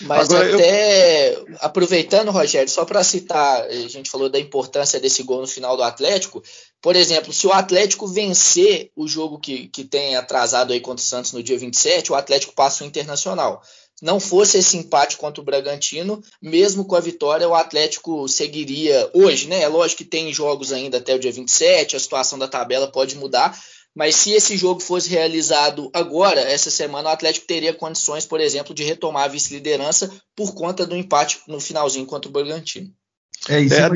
Mas 0.00 0.30
Agora, 0.30 0.54
até 0.54 1.34
eu... 1.34 1.46
aproveitando, 1.60 2.30
Rogério, 2.30 2.70
só 2.70 2.86
para 2.86 3.04
citar, 3.04 3.66
a 3.66 3.88
gente 3.88 4.10
falou 4.10 4.30
da 4.30 4.40
importância 4.40 4.98
desse 4.98 5.22
gol 5.24 5.42
no 5.42 5.46
final 5.46 5.76
do 5.76 5.82
Atlético. 5.82 6.42
Por 6.84 6.96
exemplo, 6.96 7.32
se 7.32 7.46
o 7.46 7.50
Atlético 7.50 8.06
vencer 8.06 8.90
o 8.94 9.08
jogo 9.08 9.38
que, 9.38 9.68
que 9.68 9.84
tem 9.84 10.16
atrasado 10.16 10.70
aí 10.70 10.80
contra 10.80 11.02
o 11.02 11.06
Santos 11.06 11.32
no 11.32 11.42
dia 11.42 11.56
27, 11.56 12.12
o 12.12 12.14
Atlético 12.14 12.52
passa 12.52 12.84
o 12.84 12.86
Internacional. 12.86 13.62
Não 14.02 14.20
fosse 14.20 14.58
esse 14.58 14.76
empate 14.76 15.16
contra 15.16 15.40
o 15.40 15.44
Bragantino, 15.44 16.22
mesmo 16.42 16.84
com 16.84 16.94
a 16.94 17.00
vitória, 17.00 17.48
o 17.48 17.54
Atlético 17.54 18.28
seguiria 18.28 19.10
hoje, 19.14 19.48
né? 19.48 19.62
É 19.62 19.66
lógico 19.66 20.02
que 20.02 20.04
tem 20.04 20.30
jogos 20.30 20.74
ainda 20.74 20.98
até 20.98 21.14
o 21.14 21.18
dia 21.18 21.32
27, 21.32 21.96
a 21.96 21.98
situação 21.98 22.38
da 22.38 22.48
tabela 22.48 22.92
pode 22.92 23.16
mudar, 23.16 23.58
mas 23.94 24.16
se 24.16 24.32
esse 24.32 24.54
jogo 24.54 24.80
fosse 24.80 25.08
realizado 25.08 25.88
agora, 25.90 26.42
essa 26.42 26.70
semana, 26.70 27.08
o 27.08 27.12
Atlético 27.12 27.46
teria 27.46 27.72
condições, 27.72 28.26
por 28.26 28.42
exemplo, 28.42 28.74
de 28.74 28.84
retomar 28.84 29.24
a 29.24 29.28
vice-liderança 29.28 30.12
por 30.36 30.52
conta 30.52 30.84
do 30.84 30.94
empate 30.94 31.40
no 31.48 31.58
finalzinho 31.58 32.04
contra 32.04 32.28
o 32.28 32.32
Bragantino. 32.32 32.92
É, 33.48 33.60
isso 33.60 33.74
é, 33.74 33.88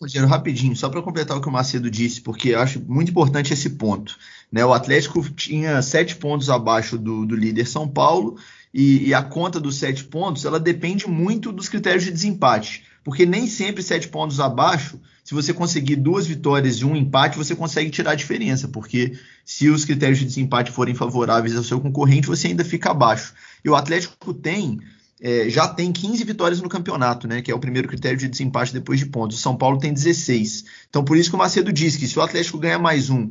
Rogério, 0.00 0.28
rapidinho, 0.28 0.76
só 0.76 0.88
para 0.88 1.02
completar 1.02 1.36
o 1.36 1.40
que 1.40 1.48
o 1.48 1.52
Macedo 1.52 1.90
disse, 1.90 2.20
porque 2.20 2.50
eu 2.50 2.60
acho 2.60 2.80
muito 2.80 3.10
importante 3.10 3.52
esse 3.52 3.70
ponto. 3.70 4.16
Né? 4.50 4.64
O 4.64 4.72
Atlético 4.72 5.22
tinha 5.30 5.80
sete 5.82 6.16
pontos 6.16 6.50
abaixo 6.50 6.98
do, 6.98 7.24
do 7.26 7.36
líder 7.36 7.66
São 7.66 7.88
Paulo, 7.88 8.36
e, 8.74 9.08
e, 9.08 9.14
a 9.14 9.22
conta 9.22 9.60
dos 9.60 9.76
sete 9.76 10.02
pontos 10.02 10.46
ela 10.46 10.58
depende 10.58 11.06
muito 11.06 11.52
dos 11.52 11.68
critérios 11.68 12.04
de 12.04 12.10
desempate, 12.10 12.84
porque 13.04 13.26
nem 13.26 13.46
sempre 13.46 13.82
sete 13.82 14.08
pontos 14.08 14.40
abaixo 14.40 14.98
se 15.24 15.34
você 15.34 15.54
conseguir 15.54 15.96
duas 15.96 16.26
vitórias 16.26 16.76
e 16.76 16.84
um 16.84 16.96
empate, 16.96 17.38
você 17.38 17.54
consegue 17.54 17.90
tirar 17.90 18.12
a 18.12 18.16
diferença, 18.16 18.66
porque 18.66 19.16
se 19.44 19.68
os 19.68 19.84
critérios 19.84 20.18
de 20.18 20.24
desempate 20.24 20.72
forem 20.72 20.94
favoráveis 20.94 21.56
ao 21.56 21.62
seu 21.62 21.80
concorrente, 21.80 22.26
você 22.26 22.48
ainda 22.48 22.64
fica 22.64 22.90
abaixo. 22.90 23.32
E 23.64 23.70
o 23.70 23.76
Atlético 23.76 24.34
tem 24.34 24.80
é, 25.24 25.48
já 25.48 25.68
tem 25.68 25.92
15 25.92 26.24
vitórias 26.24 26.60
no 26.60 26.68
campeonato, 26.68 27.28
né? 27.28 27.40
Que 27.40 27.52
é 27.52 27.54
o 27.54 27.60
primeiro 27.60 27.86
critério 27.86 28.18
de 28.18 28.26
desempate 28.26 28.72
depois 28.72 28.98
de 28.98 29.06
pontos. 29.06 29.38
O 29.38 29.40
São 29.40 29.56
Paulo 29.56 29.78
tem 29.78 29.92
16. 29.92 30.64
Então, 30.90 31.04
por 31.04 31.16
isso 31.16 31.30
que 31.30 31.36
o 31.36 31.38
Macedo 31.38 31.72
diz 31.72 31.94
que 31.96 32.08
se 32.08 32.18
o 32.18 32.22
Atlético 32.22 32.58
ganhar 32.58 32.80
mais 32.80 33.08
um, 33.08 33.30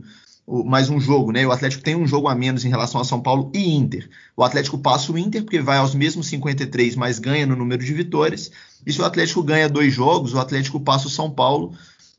mais 0.65 0.89
um 0.89 1.01
jogo, 1.01 1.33
né? 1.33 1.45
O 1.45 1.51
Atlético 1.51 1.83
tem 1.83 1.93
um 1.93 2.07
jogo 2.07 2.29
a 2.29 2.35
menos 2.35 2.63
em 2.63 2.69
relação 2.69 3.01
a 3.01 3.03
São 3.03 3.19
Paulo 3.19 3.51
e 3.53 3.75
Inter. 3.75 4.09
O 4.37 4.43
Atlético 4.43 4.77
passa 4.77 5.11
o 5.11 5.17
Inter, 5.17 5.43
porque 5.43 5.59
vai 5.59 5.79
aos 5.79 5.93
mesmos 5.93 6.27
53, 6.27 6.95
mas 6.95 7.19
ganha 7.19 7.45
no 7.45 7.57
número 7.57 7.83
de 7.83 7.93
vitórias. 7.93 8.49
E 8.85 8.93
se 8.93 9.01
o 9.01 9.05
Atlético 9.05 9.43
ganha 9.43 9.67
dois 9.67 9.93
jogos, 9.93 10.33
o 10.33 10.39
Atlético 10.39 10.79
passa 10.79 11.07
o 11.07 11.11
São 11.11 11.29
Paulo, 11.29 11.73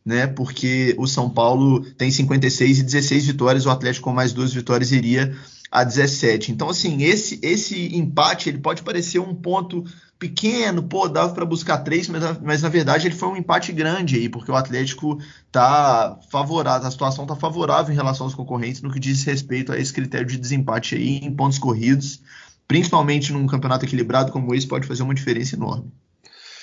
né? 0.04 0.26
Porque 0.26 0.94
o 0.98 1.06
São 1.06 1.30
Paulo 1.30 1.80
tem 1.96 2.10
56 2.10 2.80
e 2.80 2.82
16 2.82 3.26
vitórias, 3.26 3.64
o 3.64 3.70
Atlético 3.70 4.04
com 4.04 4.12
mais 4.14 4.34
duas 4.34 4.52
vitórias 4.52 4.92
iria 4.92 5.34
a 5.72 5.82
17. 5.82 6.52
Então, 6.52 6.68
assim, 6.68 7.02
esse, 7.02 7.40
esse 7.42 7.96
empate 7.96 8.50
ele 8.50 8.58
pode 8.58 8.82
parecer 8.82 9.18
um 9.18 9.34
ponto 9.34 9.82
pequeno, 10.18 10.82
pô, 10.82 11.08
dava 11.08 11.32
para 11.32 11.46
buscar 11.46 11.78
três, 11.78 12.06
mas, 12.08 12.22
mas 12.42 12.62
na 12.62 12.68
verdade 12.68 13.08
ele 13.08 13.14
foi 13.14 13.30
um 13.30 13.36
empate 13.36 13.72
grande 13.72 14.16
aí, 14.16 14.28
porque 14.28 14.52
o 14.52 14.54
Atlético 14.54 15.18
tá 15.50 16.20
favorável, 16.30 16.86
a 16.86 16.90
situação 16.90 17.26
tá 17.26 17.34
favorável 17.34 17.90
em 17.90 17.96
relação 17.96 18.26
aos 18.26 18.34
concorrentes 18.34 18.82
no 18.82 18.92
que 18.92 19.00
diz 19.00 19.24
respeito 19.24 19.72
a 19.72 19.78
esse 19.78 19.92
critério 19.92 20.26
de 20.26 20.36
desempate 20.36 20.94
aí 20.94 21.16
em 21.16 21.34
pontos 21.34 21.58
corridos, 21.58 22.20
principalmente 22.68 23.32
num 23.32 23.46
campeonato 23.46 23.86
equilibrado 23.86 24.30
como 24.30 24.54
esse, 24.54 24.66
pode 24.66 24.86
fazer 24.86 25.02
uma 25.02 25.14
diferença 25.14 25.56
enorme. 25.56 25.90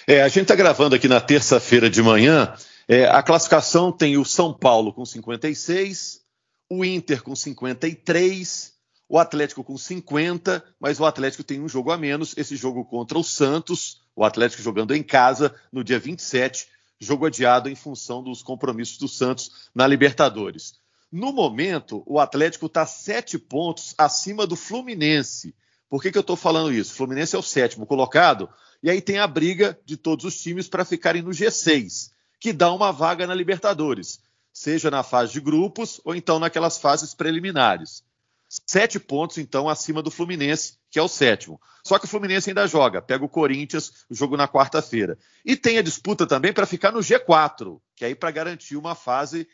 É, 0.07 0.21
a 0.21 0.27
gente 0.27 0.43
está 0.43 0.55
gravando 0.55 0.95
aqui 0.95 1.07
na 1.07 1.19
terça-feira 1.19 1.89
de 1.89 2.01
manhã. 2.01 2.53
É, 2.87 3.07
a 3.07 3.21
classificação 3.21 3.91
tem 3.91 4.17
o 4.17 4.23
São 4.23 4.53
Paulo 4.53 4.93
com 4.93 5.03
56, 5.03 6.21
o 6.69 6.85
Inter 6.85 7.21
com 7.23 7.35
53, 7.35 8.78
o 9.09 9.17
Atlético 9.17 9.63
com 9.63 9.75
50, 9.75 10.63
mas 10.79 10.99
o 10.99 11.05
Atlético 11.05 11.43
tem 11.43 11.59
um 11.59 11.67
jogo 11.67 11.91
a 11.91 11.97
menos, 11.97 12.37
esse 12.37 12.55
jogo 12.55 12.85
contra 12.85 13.17
o 13.17 13.23
Santos, 13.23 14.03
o 14.15 14.23
Atlético 14.23 14.61
jogando 14.61 14.93
em 14.93 15.01
casa 15.01 15.55
no 15.73 15.83
dia 15.83 15.99
27, 15.99 16.67
jogo 16.99 17.25
adiado 17.25 17.67
em 17.67 17.75
função 17.75 18.21
dos 18.21 18.43
compromissos 18.43 18.99
do 18.99 19.07
Santos 19.07 19.69
na 19.73 19.87
Libertadores. 19.87 20.75
No 21.11 21.33
momento, 21.33 22.03
o 22.05 22.19
Atlético 22.19 22.67
está 22.67 22.85
sete 22.85 23.39
pontos 23.39 23.95
acima 23.97 24.45
do 24.45 24.55
Fluminense. 24.55 25.55
Por 25.89 26.03
que, 26.03 26.11
que 26.11 26.17
eu 26.19 26.21
estou 26.21 26.35
falando 26.35 26.71
isso? 26.71 26.93
O 26.93 26.95
Fluminense 26.97 27.35
é 27.35 27.39
o 27.39 27.43
sétimo 27.43 27.87
colocado, 27.87 28.47
e 28.83 28.91
aí 28.91 29.01
tem 29.01 29.17
a 29.17 29.25
briga 29.25 29.79
de 29.85 29.97
todos 29.97 30.23
os 30.23 30.39
times 30.39 30.69
para 30.69 30.85
ficarem 30.85 31.23
no 31.23 31.31
G6, 31.31 32.11
que 32.39 32.53
dá 32.53 32.71
uma 32.71 32.91
vaga 32.91 33.25
na 33.25 33.33
Libertadores, 33.33 34.19
seja 34.53 34.91
na 34.91 35.01
fase 35.01 35.33
de 35.33 35.41
grupos 35.41 35.99
ou 36.05 36.13
então 36.13 36.37
naquelas 36.37 36.77
fases 36.77 37.15
preliminares. 37.15 38.03
Sete 38.49 38.99
pontos, 38.99 39.37
então, 39.37 39.69
acima 39.69 40.01
do 40.01 40.09
Fluminense, 40.09 40.79
que 40.89 40.97
é 40.97 41.01
o 41.01 41.07
sétimo. 41.07 41.61
Só 41.83 41.99
que 41.99 42.05
o 42.05 42.07
Fluminense 42.07 42.49
ainda 42.49 42.65
joga, 42.65 42.99
pega 42.99 43.23
o 43.23 43.29
Corinthians, 43.29 44.05
jogo 44.09 44.35
na 44.35 44.47
quarta-feira. 44.47 45.19
E 45.45 45.55
tem 45.55 45.77
a 45.77 45.83
disputa 45.83 46.25
também 46.25 46.51
para 46.51 46.65
ficar 46.65 46.91
no 46.91 46.99
G4, 46.99 47.79
que 47.95 48.03
é 48.03 48.07
aí 48.07 48.15
para 48.15 48.31
garantir 48.31 48.75
uma 48.75 48.95
fase 48.95 49.47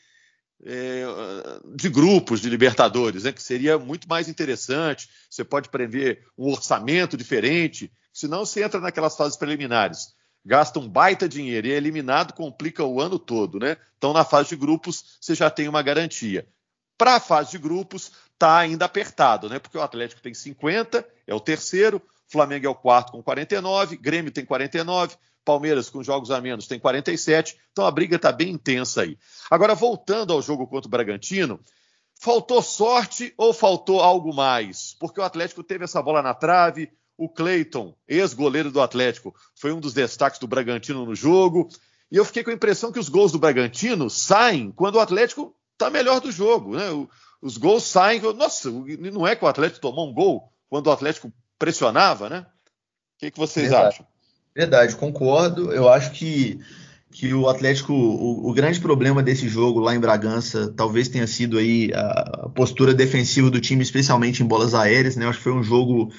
é, 0.63 1.03
de 1.75 1.89
grupos 1.89 2.39
de 2.39 2.49
Libertadores, 2.49 3.23
né, 3.23 3.33
que 3.33 3.43
seria 3.43 3.77
muito 3.77 4.07
mais 4.07 4.29
interessante. 4.29 5.09
Você 5.29 5.43
pode 5.43 5.67
prever 5.67 6.25
um 6.37 6.49
orçamento 6.49 7.17
diferente, 7.17 7.91
senão 8.13 8.45
você 8.45 8.63
entra 8.63 8.79
naquelas 8.79 9.17
fases 9.17 9.37
preliminares. 9.37 10.13
Gasta 10.45 10.79
um 10.79 10.87
baita 10.87 11.27
dinheiro 11.27 11.67
e 11.67 11.71
é 11.73 11.75
eliminado, 11.75 12.33
complica 12.33 12.83
o 12.83 13.01
ano 13.01 13.17
todo, 13.17 13.59
né? 13.59 13.77
Então, 13.97 14.13
na 14.13 14.23
fase 14.23 14.49
de 14.49 14.55
grupos, 14.55 15.17
você 15.19 15.33
já 15.33 15.49
tem 15.49 15.67
uma 15.67 15.81
garantia. 15.81 16.47
Para 16.97 17.15
a 17.15 17.19
fase 17.19 17.51
de 17.51 17.57
grupos, 17.57 18.11
está 18.33 18.57
ainda 18.57 18.85
apertado, 18.85 19.49
né? 19.49 19.59
Porque 19.59 19.77
o 19.77 19.81
Atlético 19.81 20.21
tem 20.21 20.33
50, 20.33 21.05
é 21.27 21.33
o 21.33 21.39
terceiro, 21.39 22.01
Flamengo 22.27 22.65
é 22.65 22.69
o 22.69 22.75
quarto 22.75 23.11
com 23.11 23.21
49, 23.21 23.97
Grêmio 23.97 24.31
tem 24.31 24.45
49, 24.45 25.15
Palmeiras 25.43 25.89
com 25.89 26.03
jogos 26.03 26.31
a 26.31 26.41
menos 26.41 26.67
tem 26.67 26.79
47, 26.79 27.57
então 27.71 27.85
a 27.85 27.91
briga 27.91 28.15
está 28.15 28.31
bem 28.31 28.49
intensa 28.49 29.03
aí. 29.03 29.17
Agora, 29.49 29.75
voltando 29.75 30.33
ao 30.33 30.41
jogo 30.41 30.67
contra 30.67 30.87
o 30.87 30.91
Bragantino, 30.91 31.59
faltou 32.19 32.61
sorte 32.61 33.33
ou 33.37 33.53
faltou 33.53 34.01
algo 34.01 34.33
mais? 34.33 34.95
Porque 34.99 35.19
o 35.19 35.23
Atlético 35.23 35.63
teve 35.63 35.83
essa 35.83 36.01
bola 36.01 36.21
na 36.21 36.33
trave, 36.33 36.91
o 37.17 37.29
Cleiton, 37.29 37.95
ex-goleiro 38.07 38.71
do 38.71 38.81
Atlético, 38.81 39.33
foi 39.55 39.71
um 39.71 39.79
dos 39.79 39.93
destaques 39.93 40.39
do 40.39 40.47
Bragantino 40.47 41.05
no 41.05 41.15
jogo, 41.15 41.69
e 42.11 42.17
eu 42.17 42.25
fiquei 42.25 42.43
com 42.43 42.49
a 42.49 42.53
impressão 42.53 42.91
que 42.91 42.99
os 42.99 43.07
gols 43.07 43.31
do 43.31 43.39
Bragantino 43.39 44.09
saem 44.09 44.71
quando 44.71 44.95
o 44.95 44.99
Atlético 44.99 45.54
está 45.75 45.89
melhor 45.89 46.19
do 46.19 46.31
jogo. 46.31 46.75
Né? 46.75 46.89
O, 46.89 47.07
os 47.41 47.57
gols 47.57 47.83
saem. 47.83 48.21
Nossa, 48.33 48.71
não 48.71 49.27
é 49.27 49.35
que 49.35 49.45
o 49.45 49.47
Atlético 49.47 49.81
tomou 49.81 50.09
um 50.09 50.13
gol 50.13 50.51
quando 50.69 50.87
o 50.87 50.91
Atlético 50.91 51.31
pressionava, 51.59 52.29
né? 52.29 52.39
O 52.39 53.19
que, 53.19 53.31
que 53.31 53.39
vocês 53.39 53.69
Verdade. 53.69 53.95
acham? 53.95 54.07
Verdade, 54.55 54.95
concordo. 54.95 55.71
Eu 55.71 55.89
acho 55.89 56.11
que, 56.11 56.59
que 57.11 57.33
o 57.33 57.47
Atlético, 57.47 57.93
o, 57.93 58.49
o, 58.49 58.53
grande 58.53 58.79
problema 58.79 59.21
desse 59.21 59.47
jogo 59.47 59.79
lá 59.79 59.93
em 59.95 59.99
Bragança, 59.99 60.73
talvez 60.75 61.07
tenha 61.07 61.27
sido 61.27 61.57
aí 61.57 61.91
a 61.93 62.49
postura 62.55 62.93
defensiva 62.93 63.49
do 63.49 63.59
time, 63.59 63.83
especialmente 63.83 64.41
em 64.41 64.47
bolas 64.47 64.73
aéreas, 64.73 65.15
né? 65.15 65.25
Eu 65.25 65.29
acho 65.29 65.39
que 65.39 65.43
foi 65.43 65.53
um 65.53 65.63
jogo 65.63 66.11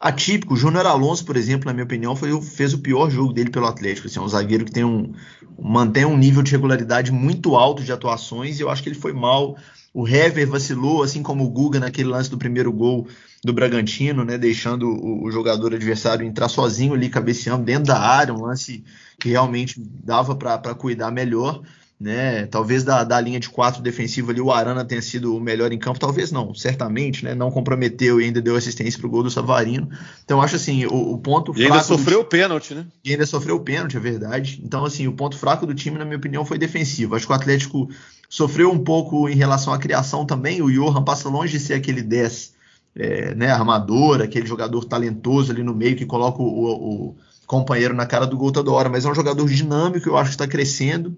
atípico. 0.00 0.54
O 0.54 0.56
Júnior 0.56 0.86
Alonso, 0.86 1.24
por 1.24 1.36
exemplo, 1.36 1.66
na 1.66 1.72
minha 1.72 1.84
opinião, 1.84 2.14
foi, 2.14 2.40
fez 2.40 2.74
o 2.74 2.78
pior 2.78 3.10
jogo 3.10 3.32
dele 3.32 3.50
pelo 3.50 3.66
Atlético. 3.66 4.06
Assim, 4.06 4.18
é 4.18 4.22
um 4.22 4.28
zagueiro 4.28 4.64
que 4.64 4.72
tem 4.72 4.84
um, 4.84 5.12
mantém 5.58 6.04
um 6.04 6.16
nível 6.16 6.42
de 6.42 6.52
regularidade 6.52 7.10
muito 7.10 7.56
alto 7.56 7.82
de 7.82 7.92
atuações 7.92 8.58
e 8.58 8.62
eu 8.62 8.70
acho 8.70 8.82
que 8.82 8.88
ele 8.88 8.98
foi 8.98 9.12
mal. 9.12 9.56
O 9.92 10.06
Hever 10.06 10.46
vacilou, 10.46 11.02
assim 11.02 11.22
como 11.22 11.44
o 11.44 11.48
Guga 11.48 11.80
naquele 11.80 12.08
lance 12.08 12.28
do 12.28 12.36
primeiro 12.36 12.70
gol 12.70 13.08
do 13.42 13.52
Bragantino, 13.52 14.24
né, 14.24 14.36
deixando 14.36 14.88
o, 14.88 15.24
o 15.24 15.30
jogador 15.30 15.74
adversário 15.74 16.26
entrar 16.26 16.48
sozinho 16.48 16.92
ali, 16.92 17.08
cabeceando 17.08 17.64
dentro 17.64 17.84
da 17.84 17.98
área, 17.98 18.34
um 18.34 18.42
lance 18.42 18.84
que 19.18 19.30
realmente 19.30 19.80
dava 19.80 20.34
para 20.36 20.74
cuidar 20.74 21.10
melhor 21.10 21.62
né? 21.98 22.44
Talvez 22.46 22.84
da, 22.84 23.02
da 23.04 23.18
linha 23.18 23.40
de 23.40 23.48
quatro 23.48 23.82
defensiva 23.82 24.30
ali 24.30 24.40
o 24.40 24.52
Arana 24.52 24.84
tenha 24.84 25.00
sido 25.00 25.34
o 25.34 25.40
melhor 25.40 25.72
em 25.72 25.78
campo, 25.78 25.98
talvez 25.98 26.30
não, 26.30 26.54
certamente, 26.54 27.24
né? 27.24 27.34
Não 27.34 27.50
comprometeu 27.50 28.20
e 28.20 28.24
ainda 28.24 28.40
deu 28.42 28.54
assistência 28.54 28.98
para 28.98 29.06
o 29.06 29.10
gol 29.10 29.22
do 29.22 29.30
Savarino. 29.30 29.88
Então 30.22 30.42
acho 30.42 30.56
assim, 30.56 30.84
o, 30.84 31.14
o 31.14 31.18
ponto 31.18 31.54
e 31.56 31.64
ainda 31.64 31.82
sofreu 31.82 32.20
o 32.20 32.24
pênalti, 32.24 32.74
né? 32.74 32.86
E 33.02 33.12
ainda 33.12 33.24
sofreu 33.24 33.56
o 33.56 33.60
pênalti, 33.60 33.96
é 33.96 34.00
verdade. 34.00 34.60
Então 34.62 34.84
assim, 34.84 35.08
o 35.08 35.12
ponto 35.12 35.38
fraco 35.38 35.66
do 35.66 35.74
time, 35.74 35.98
na 35.98 36.04
minha 36.04 36.18
opinião, 36.18 36.44
foi 36.44 36.58
defensivo. 36.58 37.16
Acho 37.16 37.26
que 37.26 37.32
o 37.32 37.36
Atlético 37.36 37.88
sofreu 38.28 38.70
um 38.70 38.78
pouco 38.78 39.26
em 39.28 39.34
relação 39.34 39.72
à 39.72 39.78
criação 39.78 40.26
também. 40.26 40.60
O 40.60 40.70
Johan 40.70 41.02
passa 41.02 41.30
longe 41.30 41.52
de 41.52 41.60
ser 41.60 41.74
aquele 41.74 42.02
10 42.02 42.54
é, 42.94 43.34
né, 43.34 43.50
armador, 43.50 44.20
aquele 44.20 44.46
jogador 44.46 44.84
talentoso 44.84 45.50
ali 45.50 45.62
no 45.62 45.74
meio 45.74 45.96
que 45.96 46.04
coloca 46.04 46.42
o, 46.42 46.46
o, 46.46 47.08
o 47.08 47.16
companheiro 47.46 47.94
na 47.94 48.04
cara 48.04 48.26
do 48.26 48.36
gol 48.36 48.52
toda 48.52 48.70
hora, 48.70 48.88
mas 48.88 49.04
é 49.04 49.10
um 49.10 49.14
jogador 49.14 49.46
dinâmico, 49.48 50.08
eu 50.08 50.16
acho 50.16 50.30
que 50.30 50.34
está 50.34 50.48
crescendo 50.48 51.16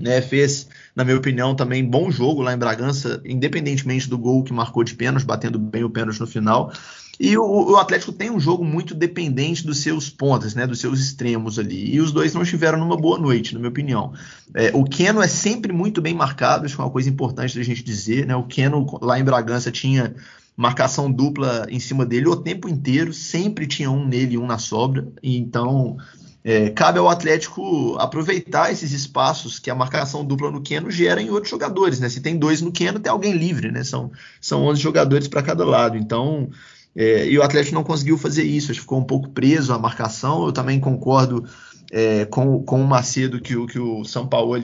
né, 0.00 0.22
fez, 0.22 0.66
na 0.96 1.04
minha 1.04 1.16
opinião, 1.16 1.54
também 1.54 1.84
bom 1.84 2.10
jogo 2.10 2.40
lá 2.42 2.54
em 2.54 2.58
Bragança, 2.58 3.20
independentemente 3.24 4.08
do 4.08 4.18
gol 4.18 4.42
que 4.42 4.52
marcou 4.52 4.82
de 4.82 4.94
pênalti, 4.94 5.24
batendo 5.24 5.58
bem 5.58 5.84
o 5.84 5.90
pênalti 5.90 6.18
no 6.18 6.26
final. 6.26 6.72
E 7.20 7.36
o, 7.36 7.72
o, 7.72 7.76
Atlético 7.76 8.12
tem 8.12 8.30
um 8.30 8.40
jogo 8.40 8.64
muito 8.64 8.94
dependente 8.94 9.66
dos 9.66 9.80
seus 9.80 10.08
pontas, 10.08 10.54
né, 10.54 10.66
dos 10.66 10.80
seus 10.80 10.98
extremos 10.98 11.58
ali. 11.58 11.94
E 11.94 12.00
os 12.00 12.12
dois 12.12 12.32
não 12.32 12.40
estiveram 12.40 12.78
numa 12.78 12.96
boa 12.96 13.18
noite, 13.18 13.52
na 13.52 13.60
minha 13.60 13.68
opinião. 13.68 14.14
É, 14.54 14.70
o 14.72 14.84
Keno 14.84 15.20
é 15.20 15.28
sempre 15.28 15.70
muito 15.70 16.00
bem 16.00 16.14
marcado, 16.14 16.64
isso 16.64 16.80
é 16.80 16.84
uma 16.84 16.90
coisa 16.90 17.10
importante 17.10 17.58
da 17.58 17.62
gente 17.62 17.82
dizer. 17.82 18.26
Né? 18.26 18.34
O 18.34 18.44
Keno 18.44 18.86
lá 19.02 19.20
em 19.20 19.24
Bragança 19.24 19.70
tinha 19.70 20.14
marcação 20.56 21.12
dupla 21.12 21.66
em 21.68 21.78
cima 21.78 22.06
dele 22.06 22.26
o 22.26 22.36
tempo 22.36 22.70
inteiro, 22.70 23.12
sempre 23.12 23.66
tinha 23.66 23.90
um 23.90 24.06
nele 24.06 24.34
e 24.34 24.38
um 24.38 24.46
na 24.46 24.56
sobra. 24.56 25.06
Então 25.22 25.98
é, 26.42 26.70
cabe 26.70 26.98
ao 26.98 27.08
Atlético 27.08 27.96
aproveitar 27.98 28.72
esses 28.72 28.92
espaços 28.92 29.58
que 29.58 29.70
a 29.70 29.74
marcação 29.74 30.24
dupla 30.24 30.50
no 30.50 30.62
Keno 30.62 30.90
gera 30.90 31.20
em 31.20 31.30
outros 31.30 31.50
jogadores, 31.50 32.00
né? 32.00 32.08
Se 32.08 32.20
tem 32.20 32.38
dois 32.38 32.62
no 32.62 32.72
Keno, 32.72 32.98
tem 32.98 33.12
alguém 33.12 33.32
livre, 33.32 33.70
né? 33.70 33.84
São, 33.84 34.10
são 34.40 34.64
11 34.64 34.80
jogadores 34.80 35.28
para 35.28 35.42
cada 35.42 35.64
lado. 35.64 35.98
Então, 35.98 36.48
é, 36.96 37.26
e 37.26 37.38
o 37.38 37.42
Atlético 37.42 37.74
não 37.74 37.84
conseguiu 37.84 38.16
fazer 38.16 38.44
isso, 38.44 38.70
acho 38.70 38.80
que 38.80 38.84
ficou 38.84 38.98
um 38.98 39.04
pouco 39.04 39.28
preso 39.30 39.72
à 39.72 39.78
marcação. 39.78 40.46
Eu 40.46 40.52
também 40.52 40.80
concordo 40.80 41.44
é, 41.92 42.24
com, 42.24 42.62
com 42.62 42.80
o 42.80 42.86
Macedo 42.86 43.40
que, 43.40 43.54
que 43.66 43.78
o 43.78 44.02
São 44.04 44.26
Paulo 44.26 44.56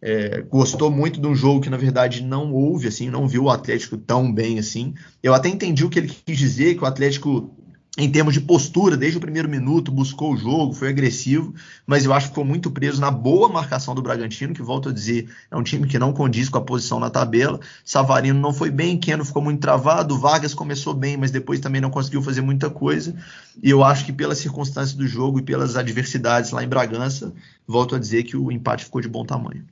é, 0.00 0.42
gostou 0.42 0.90
muito 0.90 1.20
de 1.20 1.26
um 1.26 1.34
jogo 1.34 1.60
que 1.60 1.70
na 1.70 1.76
verdade 1.76 2.22
não 2.22 2.52
houve, 2.52 2.86
assim, 2.86 3.10
não 3.10 3.26
viu 3.26 3.44
o 3.44 3.50
Atlético 3.50 3.96
tão 3.96 4.32
bem 4.32 4.58
assim. 4.58 4.94
Eu 5.20 5.34
até 5.34 5.48
entendi 5.48 5.84
o 5.84 5.90
que 5.90 5.98
ele 5.98 6.08
quis 6.08 6.38
dizer, 6.38 6.76
que 6.76 6.84
o 6.84 6.86
Atlético 6.86 7.50
em 7.98 8.08
termos 8.08 8.32
de 8.32 8.40
postura, 8.40 8.96
desde 8.96 9.18
o 9.18 9.20
primeiro 9.20 9.48
minuto, 9.48 9.90
buscou 9.90 10.32
o 10.32 10.36
jogo, 10.36 10.72
foi 10.72 10.88
agressivo, 10.88 11.52
mas 11.84 12.04
eu 12.04 12.12
acho 12.12 12.26
que 12.26 12.30
ficou 12.30 12.44
muito 12.44 12.70
preso 12.70 13.00
na 13.00 13.10
boa 13.10 13.48
marcação 13.48 13.92
do 13.92 14.00
Bragantino, 14.00 14.54
que 14.54 14.62
volto 14.62 14.88
a 14.88 14.92
dizer, 14.92 15.28
é 15.50 15.56
um 15.56 15.64
time 15.64 15.84
que 15.84 15.98
não 15.98 16.12
condiz 16.12 16.48
com 16.48 16.58
a 16.58 16.60
posição 16.60 17.00
na 17.00 17.10
tabela. 17.10 17.58
Savarino 17.84 18.38
não 18.38 18.52
foi 18.52 18.70
bem, 18.70 18.96
Keno 18.96 19.24
ficou 19.24 19.42
muito 19.42 19.60
travado, 19.60 20.16
Vargas 20.16 20.54
começou 20.54 20.94
bem, 20.94 21.16
mas 21.16 21.32
depois 21.32 21.58
também 21.58 21.80
não 21.80 21.90
conseguiu 21.90 22.22
fazer 22.22 22.40
muita 22.40 22.70
coisa. 22.70 23.16
E 23.60 23.68
eu 23.68 23.82
acho 23.82 24.06
que 24.06 24.12
pelas 24.12 24.38
circunstâncias 24.38 24.94
do 24.94 25.08
jogo 25.08 25.40
e 25.40 25.42
pelas 25.42 25.74
adversidades 25.74 26.52
lá 26.52 26.62
em 26.62 26.68
Bragança, 26.68 27.34
volto 27.66 27.96
a 27.96 27.98
dizer 27.98 28.22
que 28.22 28.36
o 28.36 28.52
empate 28.52 28.84
ficou 28.84 29.00
de 29.00 29.08
bom 29.08 29.24
tamanho. 29.24 29.66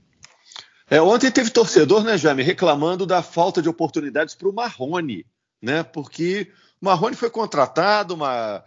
É, 0.90 1.00
ontem 1.00 1.30
teve 1.30 1.50
torcedor, 1.50 2.02
né, 2.02 2.18
Jaime, 2.18 2.42
reclamando 2.42 3.06
da 3.06 3.22
falta 3.22 3.62
de 3.62 3.68
oportunidades 3.68 4.34
para 4.34 4.48
o 4.48 4.52
Marrone, 4.52 5.24
né? 5.62 5.84
Porque 5.84 6.48
Marrone 6.80 7.16
foi 7.16 7.30
contratado, 7.30 8.14
uma, 8.14 8.62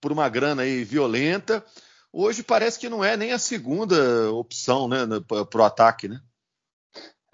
por 0.00 0.12
uma 0.12 0.28
grana 0.28 0.62
aí 0.62 0.84
violenta. 0.84 1.64
Hoje 2.12 2.42
parece 2.42 2.78
que 2.78 2.88
não 2.88 3.04
é 3.04 3.16
nem 3.16 3.32
a 3.32 3.38
segunda 3.38 4.32
opção, 4.32 4.88
né, 4.88 5.00
para 5.28 5.60
o 5.60 5.64
ataque, 5.64 6.08
né? 6.08 6.20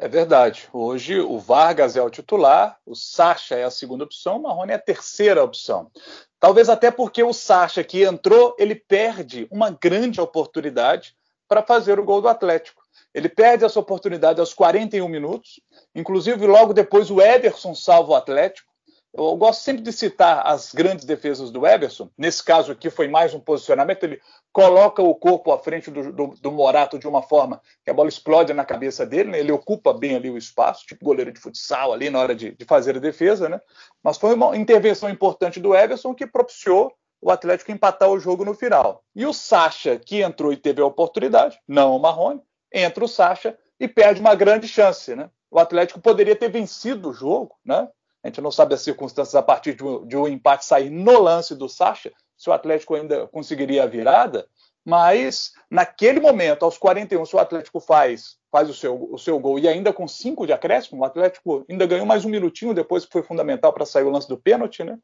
É 0.02 0.08
verdade. 0.08 0.68
Hoje 0.72 1.20
o 1.20 1.38
Vargas 1.38 1.96
é 1.96 2.02
o 2.02 2.10
titular, 2.10 2.76
o 2.84 2.94
Sacha 2.96 3.54
é 3.54 3.62
a 3.62 3.70
segunda 3.70 4.02
opção, 4.02 4.38
o 4.38 4.42
Marrone 4.42 4.72
é 4.72 4.74
a 4.74 4.78
terceira 4.80 5.44
opção. 5.44 5.92
Talvez 6.40 6.68
até 6.68 6.90
porque 6.90 7.22
o 7.22 7.32
Sacha 7.32 7.84
que 7.84 8.02
entrou, 8.02 8.56
ele 8.58 8.74
perde 8.74 9.46
uma 9.48 9.70
grande 9.70 10.20
oportunidade 10.20 11.14
para 11.46 11.62
fazer 11.62 12.00
o 12.00 12.04
gol 12.04 12.20
do 12.20 12.28
Atlético. 12.28 12.82
Ele 13.14 13.28
perde 13.28 13.64
essa 13.64 13.78
oportunidade 13.78 14.40
aos 14.40 14.52
41 14.52 15.06
minutos, 15.06 15.60
inclusive 15.94 16.46
logo 16.46 16.72
depois 16.72 17.10
o 17.10 17.20
Ederson 17.20 17.74
salva 17.74 18.12
o 18.12 18.16
Atlético. 18.16 18.71
Eu 19.14 19.36
gosto 19.36 19.60
sempre 19.60 19.82
de 19.82 19.92
citar 19.92 20.46
as 20.46 20.72
grandes 20.72 21.04
defesas 21.04 21.50
do 21.50 21.66
Everson. 21.66 22.08
Nesse 22.16 22.42
caso 22.42 22.72
aqui 22.72 22.88
foi 22.88 23.08
mais 23.08 23.34
um 23.34 23.40
posicionamento. 23.40 24.04
Ele 24.04 24.18
coloca 24.50 25.02
o 25.02 25.14
corpo 25.14 25.52
à 25.52 25.58
frente 25.58 25.90
do, 25.90 26.10
do, 26.10 26.26
do 26.28 26.50
Morato 26.50 26.98
de 26.98 27.06
uma 27.06 27.22
forma 27.22 27.60
que 27.84 27.90
a 27.90 27.94
bola 27.94 28.08
explode 28.08 28.54
na 28.54 28.64
cabeça 28.64 29.04
dele. 29.04 29.30
Né? 29.30 29.40
Ele 29.40 29.52
ocupa 29.52 29.92
bem 29.92 30.16
ali 30.16 30.30
o 30.30 30.38
espaço, 30.38 30.86
tipo 30.86 31.04
goleiro 31.04 31.30
de 31.30 31.38
futsal 31.38 31.92
ali 31.92 32.08
na 32.08 32.20
hora 32.20 32.34
de, 32.34 32.52
de 32.52 32.64
fazer 32.64 32.96
a 32.96 33.00
defesa. 33.00 33.50
Né? 33.50 33.60
Mas 34.02 34.16
foi 34.16 34.34
uma 34.34 34.56
intervenção 34.56 35.10
importante 35.10 35.60
do 35.60 35.74
Everson 35.74 36.14
que 36.14 36.26
propiciou 36.26 36.90
o 37.20 37.30
Atlético 37.30 37.70
empatar 37.70 38.08
o 38.08 38.18
jogo 38.18 38.46
no 38.46 38.54
final. 38.54 39.04
E 39.14 39.26
o 39.26 39.34
Sacha, 39.34 39.98
que 39.98 40.22
entrou 40.22 40.54
e 40.54 40.56
teve 40.56 40.80
a 40.80 40.86
oportunidade, 40.86 41.60
não 41.68 41.94
o 41.94 42.00
Marrone, 42.00 42.40
entra 42.72 43.04
o 43.04 43.08
Sacha 43.08 43.58
e 43.78 43.86
perde 43.86 44.22
uma 44.22 44.34
grande 44.34 44.66
chance. 44.66 45.14
Né? 45.14 45.28
O 45.50 45.58
Atlético 45.58 46.00
poderia 46.00 46.34
ter 46.34 46.50
vencido 46.50 47.10
o 47.10 47.12
jogo, 47.12 47.54
né? 47.62 47.86
A 48.22 48.28
gente 48.28 48.40
não 48.40 48.50
sabe 48.50 48.74
as 48.74 48.82
circunstâncias 48.82 49.34
a 49.34 49.42
partir 49.42 49.74
de 49.74 49.84
um, 49.84 50.06
de 50.06 50.16
um 50.16 50.28
empate 50.28 50.64
sair 50.64 50.90
no 50.90 51.20
lance 51.20 51.54
do 51.54 51.68
Sacha, 51.68 52.12
se 52.36 52.48
o 52.48 52.52
Atlético 52.52 52.94
ainda 52.94 53.26
conseguiria 53.28 53.84
a 53.84 53.86
virada, 53.86 54.46
mas 54.84 55.52
naquele 55.70 56.20
momento, 56.20 56.64
aos 56.64 56.76
41, 56.76 57.24
se 57.24 57.36
o 57.36 57.38
Atlético 57.38 57.78
faz, 57.78 58.36
faz 58.50 58.68
o, 58.68 58.74
seu, 58.74 59.10
o 59.12 59.16
seu 59.16 59.38
gol 59.38 59.58
e 59.58 59.68
ainda 59.68 59.92
com 59.92 60.08
cinco 60.08 60.44
de 60.44 60.52
acréscimo, 60.52 61.00
o 61.00 61.04
Atlético 61.04 61.64
ainda 61.70 61.86
ganhou 61.86 62.04
mais 62.04 62.24
um 62.24 62.28
minutinho 62.28 62.74
depois 62.74 63.04
que 63.04 63.12
foi 63.12 63.22
fundamental 63.22 63.72
para 63.72 63.86
sair 63.86 64.02
o 64.02 64.10
lance 64.10 64.28
do 64.28 64.36
pênalti, 64.36 64.82
né? 64.82 64.98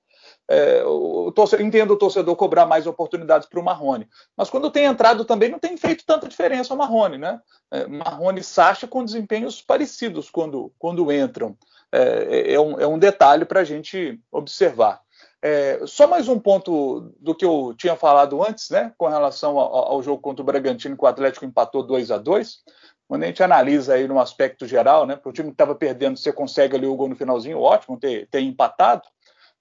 É, 0.48 0.82
o, 0.84 1.30
torcedor, 1.30 1.64
entendo 1.64 1.92
o 1.92 1.96
torcedor 1.96 2.34
cobrar 2.34 2.66
mais 2.66 2.86
oportunidades 2.86 3.48
para 3.48 3.60
o 3.60 3.64
Marrone, 3.64 4.08
mas 4.36 4.50
quando 4.50 4.70
tem 4.70 4.84
entrado 4.84 5.24
também 5.24 5.48
não 5.48 5.60
tem 5.60 5.76
feito 5.76 6.04
tanta 6.04 6.28
diferença 6.28 6.74
o 6.74 6.76
Marrone, 6.76 7.16
né? 7.16 7.40
É, 7.70 7.86
Marrone 7.86 8.40
e 8.40 8.44
Sacha 8.44 8.88
com 8.88 9.04
desempenhos 9.04 9.62
parecidos 9.62 10.28
quando, 10.28 10.72
quando 10.76 11.12
entram 11.12 11.56
é, 11.92 12.54
é, 12.54 12.60
um, 12.60 12.80
é 12.80 12.86
um 12.86 12.98
detalhe 12.98 13.44
para 13.44 13.60
a 13.60 13.64
gente 13.64 14.20
observar. 14.30 15.00
É, 15.40 15.80
só 15.86 16.06
mais 16.06 16.28
um 16.28 16.38
ponto 16.38 17.12
do 17.20 17.34
que 17.34 17.44
eu 17.44 17.72
tinha 17.76 17.94
falado 17.94 18.42
antes, 18.42 18.70
né, 18.70 18.92
com 18.98 19.06
relação 19.06 19.58
ao, 19.58 19.92
ao 19.92 20.02
jogo 20.02 20.20
contra 20.20 20.42
o 20.42 20.44
Bragantino, 20.44 20.96
que 20.96 21.04
o 21.04 21.06
Atlético 21.06 21.44
empatou 21.44 21.82
2 21.82 22.10
a 22.10 22.18
2 22.18 22.58
Quando 23.06 23.22
a 23.22 23.26
gente 23.26 23.42
analisa 23.42 23.94
aí 23.94 24.08
no 24.08 24.18
aspecto 24.18 24.66
geral, 24.66 25.06
né, 25.06 25.14
para 25.14 25.30
o 25.30 25.32
time 25.32 25.48
que 25.48 25.54
estava 25.54 25.76
perdendo, 25.76 26.18
você 26.18 26.32
consegue 26.32 26.76
ali 26.76 26.86
o 26.86 26.96
gol 26.96 27.08
no 27.08 27.16
finalzinho, 27.16 27.60
ótimo 27.60 27.98
ter, 27.98 28.26
ter 28.28 28.40
empatado, 28.40 29.02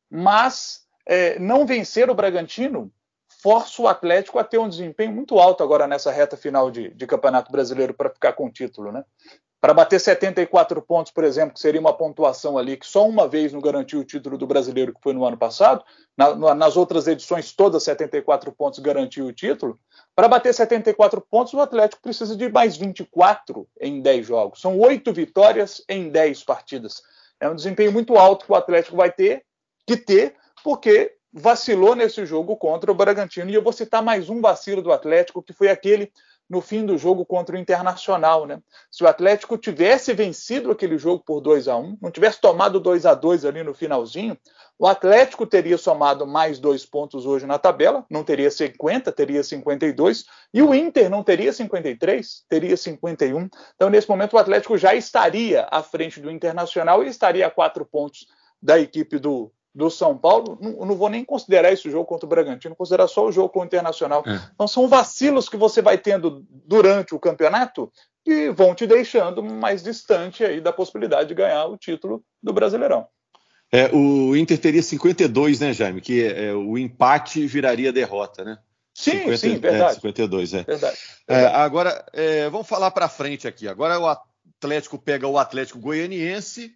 mas 0.09 0.81
é, 1.05 1.37
não 1.37 1.65
vencer 1.65 2.09
o 2.09 2.15
Bragantino 2.15 2.91
força 3.39 3.81
o 3.81 3.87
Atlético 3.87 4.39
a 4.39 4.43
ter 4.43 4.57
um 4.57 4.67
desempenho 4.67 5.11
muito 5.11 5.37
alto 5.37 5.63
agora 5.63 5.85
nessa 5.85 6.11
reta 6.11 6.35
final 6.35 6.71
de, 6.71 6.89
de 6.89 7.07
Campeonato 7.07 7.51
Brasileiro 7.51 7.93
para 7.93 8.09
ficar 8.09 8.33
com 8.33 8.47
o 8.47 8.51
título, 8.51 8.91
né? 8.91 9.03
Para 9.59 9.73
bater 9.73 9.99
74 9.99 10.79
pontos, 10.83 11.11
por 11.11 11.23
exemplo, 11.23 11.55
que 11.55 11.59
seria 11.59 11.81
uma 11.81 11.93
pontuação 11.93 12.57
ali 12.57 12.77
que 12.77 12.85
só 12.85 13.07
uma 13.07 13.27
vez 13.27 13.51
não 13.51 13.59
garantiu 13.59 13.99
o 13.99 14.03
título 14.03 14.37
do 14.37 14.45
brasileiro, 14.45 14.93
que 14.93 15.01
foi 15.01 15.13
no 15.13 15.25
ano 15.25 15.37
passado, 15.37 15.83
na, 16.15 16.53
nas 16.53 16.77
outras 16.77 17.07
edições, 17.07 17.51
todas 17.51 17.83
74 17.83 18.51
pontos 18.51 18.77
garantiu 18.79 19.25
o 19.25 19.33
título. 19.33 19.79
Para 20.15 20.27
bater 20.27 20.53
74 20.53 21.19
pontos, 21.21 21.53
o 21.53 21.59
Atlético 21.59 22.03
precisa 22.03 22.35
de 22.35 22.49
mais 22.49 22.77
24 22.77 23.67
em 23.81 23.99
10 23.99 24.27
jogos. 24.27 24.61
São 24.61 24.77
oito 24.79 25.11
vitórias 25.11 25.83
em 25.89 26.09
10 26.09 26.43
partidas. 26.43 27.01
É 27.39 27.49
um 27.49 27.55
desempenho 27.55 27.91
muito 27.91 28.15
alto 28.15 28.45
que 28.45 28.51
o 28.51 28.55
Atlético 28.55 28.95
vai 28.95 29.11
ter 29.11 29.43
que 29.87 29.97
ter, 29.97 30.35
porque 30.63 31.15
vacilou 31.33 31.95
nesse 31.95 32.25
jogo 32.25 32.57
contra 32.57 32.91
o 32.91 32.95
Bragantino. 32.95 33.49
E 33.49 33.55
eu 33.55 33.61
vou 33.61 33.73
citar 33.73 34.03
mais 34.03 34.29
um 34.29 34.39
vacilo 34.39 34.81
do 34.81 34.91
Atlético, 34.91 35.41
que 35.41 35.53
foi 35.53 35.69
aquele 35.69 36.11
no 36.49 36.61
fim 36.61 36.85
do 36.85 36.97
jogo 36.97 37.25
contra 37.25 37.55
o 37.55 37.59
Internacional. 37.59 38.45
Né? 38.45 38.59
Se 38.89 39.03
o 39.03 39.07
Atlético 39.07 39.57
tivesse 39.57 40.13
vencido 40.13 40.71
aquele 40.71 40.97
jogo 40.97 41.23
por 41.23 41.41
2 41.41 41.67
a 41.67 41.75
1 41.75 41.97
não 42.01 42.11
tivesse 42.11 42.39
tomado 42.39 42.79
2 42.79 43.05
a 43.05 43.13
2 43.13 43.45
ali 43.45 43.63
no 43.63 43.73
finalzinho, 43.73 44.37
o 44.79 44.85
Atlético 44.85 45.45
teria 45.45 45.77
somado 45.77 46.27
mais 46.27 46.59
dois 46.59 46.85
pontos 46.85 47.25
hoje 47.25 47.47
na 47.47 47.57
tabela, 47.57 48.05
não 48.09 48.23
teria 48.23 48.51
50, 48.51 49.11
teria 49.11 49.43
52, 49.43 50.25
e 50.53 50.61
o 50.61 50.73
Inter 50.73 51.09
não 51.09 51.23
teria 51.23 51.51
53, 51.51 52.45
teria 52.47 52.77
51. 52.77 53.49
Então, 53.75 53.89
nesse 53.89 54.07
momento, 54.07 54.33
o 54.33 54.37
Atlético 54.37 54.77
já 54.77 54.93
estaria 54.93 55.67
à 55.71 55.81
frente 55.81 56.21
do 56.21 56.29
Internacional 56.29 57.03
e 57.03 57.07
estaria 57.07 57.47
a 57.47 57.51
quatro 57.51 57.85
pontos 57.85 58.27
da 58.61 58.79
equipe 58.79 59.17
do, 59.17 59.51
do 59.77 59.91
São 59.91 60.17
Paulo, 60.17 60.57
não, 60.59 60.87
não, 60.87 60.95
vou 60.95 61.07
nem 61.07 61.23
considerar 61.23 61.71
esse 61.71 61.87
jogo 61.91 62.05
contra 62.05 62.25
o 62.25 62.29
Bragantino, 62.29 62.75
considerar 62.75 63.07
só 63.07 63.27
o 63.27 63.31
jogo 63.31 63.49
com 63.49 63.59
o 63.59 63.63
Internacional. 63.63 64.23
É. 64.25 64.39
Então 64.55 64.67
são 64.67 64.87
vacilos 64.87 65.47
que 65.47 65.55
você 65.55 65.83
vai 65.83 65.99
tendo 65.99 66.43
durante 66.49 67.13
o 67.13 67.19
campeonato 67.19 67.91
que 68.25 68.49
vão 68.49 68.73
te 68.73 68.87
deixando 68.87 69.43
mais 69.43 69.83
distante 69.83 70.43
aí 70.43 70.59
da 70.59 70.73
possibilidade 70.73 71.29
de 71.29 71.35
ganhar 71.35 71.67
o 71.67 71.77
título 71.77 72.23
do 72.41 72.51
Brasileirão. 72.51 73.07
É, 73.71 73.93
o 73.93 74.35
Inter 74.35 74.57
teria 74.57 74.81
52, 74.81 75.59
né, 75.59 75.73
Jaime? 75.73 76.01
Que 76.01 76.25
é, 76.25 76.53
o 76.55 76.75
empate 76.75 77.45
viraria 77.45 77.93
derrota, 77.93 78.43
né? 78.43 78.57
Sim, 78.95 79.11
50, 79.11 79.37
sim, 79.37 79.57
verdade. 79.59 79.91
É, 79.91 79.95
52, 79.95 80.53
é. 80.55 80.63
Verdade. 80.63 80.97
É, 81.27 81.35
verdade. 81.35 81.55
agora, 81.55 82.05
é, 82.13 82.49
vamos 82.49 82.67
falar 82.67 82.89
para 82.89 83.07
frente 83.07 83.47
aqui. 83.47 83.67
Agora 83.67 83.99
o 83.99 84.07
Atlético 84.07 84.97
pega 84.97 85.27
o 85.27 85.37
Atlético 85.37 85.77
Goianiense 85.77 86.73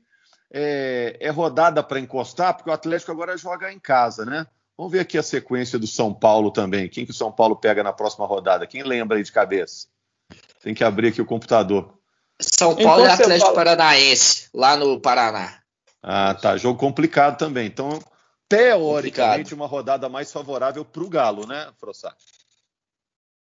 é, 0.52 1.18
é 1.20 1.30
rodada 1.30 1.82
para 1.82 2.00
encostar, 2.00 2.54
porque 2.54 2.70
o 2.70 2.74
Atlético 2.74 3.12
agora 3.12 3.38
joga 3.38 3.72
em 3.72 3.80
casa, 3.80 4.26
né? 4.26 4.46
Vamos 4.78 4.92
ver 4.92 5.00
aqui 5.00 5.18
a 5.18 5.24
sequência 5.24 5.78
do 5.80 5.88
São 5.88 6.14
Paulo 6.14 6.52
também. 6.52 6.90
Quem 6.90 7.06
que 7.06 7.12
o 7.12 7.16
São 7.16 7.32
Paulo 7.32 7.56
pega 7.56 7.84
na 7.84 7.94
próxima 7.94 8.26
rodada? 8.26 8.68
Quem 8.68 8.84
lembra 8.84 9.18
aí 9.18 9.24
de 9.24 9.32
cabeça? 9.32 9.88
Tem 10.62 10.74
que 10.74 10.84
abrir 10.84 11.10
aqui 11.10 11.22
o 11.22 11.26
computador. 11.26 11.94
São 12.40 12.76
Paulo 12.76 13.04
então, 13.04 13.06
e 13.06 13.22
Atlético 13.22 13.54
Paranaense, 13.54 14.50
lá 14.54 14.76
no 14.76 15.00
Paraná. 15.00 15.60
Ah, 16.02 16.34
tá. 16.34 16.58
Jogo 16.58 16.80
complicado 16.80 17.38
também. 17.38 17.68
Então, 17.68 18.00
teoricamente, 18.50 19.52
complicado. 19.52 19.54
uma 19.54 19.68
rodada 19.68 20.10
mais 20.10 20.32
favorável 20.32 20.84
para 20.84 21.04
o 21.04 21.10
Galo, 21.10 21.46
né, 21.46 21.72
Frossá? 21.80 22.16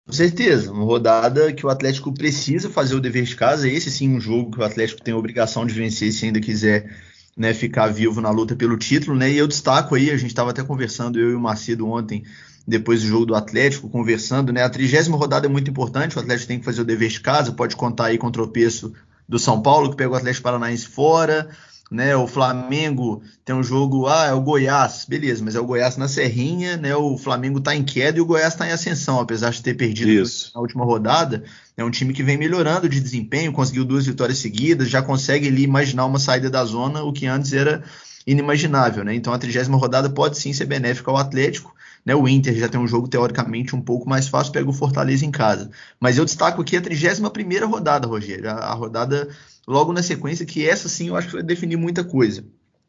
Com 0.09 0.15
certeza, 0.15 0.73
uma 0.73 0.87
rodada 0.87 1.53
que 1.53 1.67
o 1.67 1.69
Atlético 1.69 2.11
precisa 2.11 2.71
fazer 2.71 2.95
o 2.95 3.01
dever 3.01 3.25
de 3.25 3.37
casa. 3.37 3.69
Esse 3.69 3.91
sim, 3.91 4.09
um 4.09 4.19
jogo 4.19 4.53
que 4.53 4.59
o 4.59 4.65
Atlético 4.65 5.03
tem 5.03 5.13
a 5.13 5.17
obrigação 5.19 5.67
de 5.67 5.75
vencer 5.75 6.11
se 6.13 6.25
ainda 6.25 6.41
quiser 6.41 6.91
né, 7.37 7.53
ficar 7.53 7.89
vivo 7.89 8.19
na 8.19 8.31
luta 8.31 8.57
pelo 8.57 8.79
título. 8.79 9.15
Né? 9.15 9.31
E 9.31 9.37
eu 9.37 9.47
destaco 9.47 9.95
aí, 9.95 10.11
a 10.11 10.17
gente 10.17 10.31
estava 10.31 10.49
até 10.49 10.65
conversando, 10.65 11.21
eu 11.21 11.33
e 11.33 11.35
o 11.35 11.41
Macedo 11.41 11.87
ontem, 11.87 12.25
depois 12.67 13.03
do 13.03 13.07
jogo 13.07 13.27
do 13.27 13.35
Atlético, 13.35 13.91
conversando. 13.91 14.51
Né? 14.51 14.63
A 14.63 14.71
trigésima 14.71 15.15
rodada 15.15 15.45
é 15.45 15.51
muito 15.51 15.71
importante, 15.71 16.17
o 16.17 16.21
Atlético 16.21 16.49
tem 16.49 16.59
que 16.59 16.65
fazer 16.65 16.81
o 16.81 16.87
dever 16.87 17.11
de 17.11 17.21
casa, 17.21 17.53
pode 17.53 17.77
contar 17.77 18.07
aí 18.07 18.17
com 18.17 18.29
o 18.29 18.33
tropeço 18.33 18.95
do 19.29 19.39
São 19.39 19.61
Paulo, 19.61 19.91
que 19.91 19.97
pega 19.97 20.09
o 20.09 20.15
Atlético 20.15 20.45
Paranaense 20.45 20.87
fora 20.87 21.51
né? 21.91 22.15
O 22.15 22.27
Flamengo 22.27 23.23
tem 23.45 23.55
um 23.55 23.63
jogo, 23.63 24.07
ah, 24.07 24.27
é 24.27 24.33
o 24.33 24.41
Goiás, 24.41 25.07
beleza, 25.09 25.43
mas 25.45 25.55
é 25.55 25.61
o 25.61 25.65
Goiás 25.65 25.97
na 25.97 26.07
Serrinha, 26.07 26.77
né? 26.77 26.95
O 26.95 27.17
Flamengo 27.17 27.59
está 27.59 27.75
em 27.75 27.83
queda 27.83 28.19
e 28.19 28.21
o 28.21 28.27
Goiás 28.27 28.53
está 28.53 28.69
em 28.69 28.73
ascensão, 28.73 29.19
apesar 29.19 29.51
de 29.51 29.63
ter 29.63 29.75
perdido 29.75 30.11
Isso. 30.11 30.53
na 30.55 30.61
última 30.61 30.85
rodada. 30.85 31.45
É 31.77 31.85
um 31.85 31.91
time 31.91 32.13
que 32.13 32.23
vem 32.23 32.37
melhorando 32.37 32.89
de 32.89 33.01
desempenho, 33.01 33.53
conseguiu 33.53 33.85
duas 33.85 34.07
vitórias 34.07 34.39
seguidas, 34.39 34.89
já 34.91 35.01
consegue 35.01 35.49
ali 35.49 35.63
imaginar 35.63 36.05
uma 36.05 36.19
saída 36.19 36.51
da 36.51 36.65
zona, 36.65 37.03
o 37.03 37.13
que 37.13 37.27
antes 37.27 37.53
era 37.53 37.83
inimaginável, 38.27 39.05
né? 39.05 39.15
Então 39.15 39.33
a 39.33 39.39
trigésima 39.39 39.79
rodada 39.79 40.11
pode 40.11 40.39
sim 40.39 40.53
ser 40.53 40.67
benéfica 40.67 41.11
ao 41.11 41.17
Atlético. 41.17 41.75
Né, 42.05 42.15
o 42.15 42.27
Inter 42.27 42.55
já 42.55 42.69
tem 42.69 42.81
um 42.81 42.87
jogo 42.87 43.07
teoricamente 43.07 43.77
um 43.77 43.83
pouco 43.83 44.09
mais 44.09 44.29
fácil, 44.29 44.53
pega 44.53 44.69
o 44.71 44.73
Fortaleza 44.73 45.27
em 45.27 45.31
casa. 45.31 45.71
Mas 46.01 46.17
eu 46.17 46.25
destaco 46.25 46.63
aqui 46.63 46.77
a 46.77 46.81
31 46.81 47.29
primeira 47.29 47.67
rodada, 47.67 48.07
Rogério. 48.07 48.49
A, 48.49 48.55
a 48.55 48.73
rodada 48.73 49.29
logo 49.69 49.93
na 49.93 50.03
sequência, 50.03 50.47
que 50.47 50.67
essa 50.67 50.89
sim 50.89 51.09
eu 51.09 51.17
acho 51.17 51.29
que 51.29 51.35
vai 51.35 51.43
definir 51.43 51.77
muita 51.77 52.03
coisa. 52.03 52.43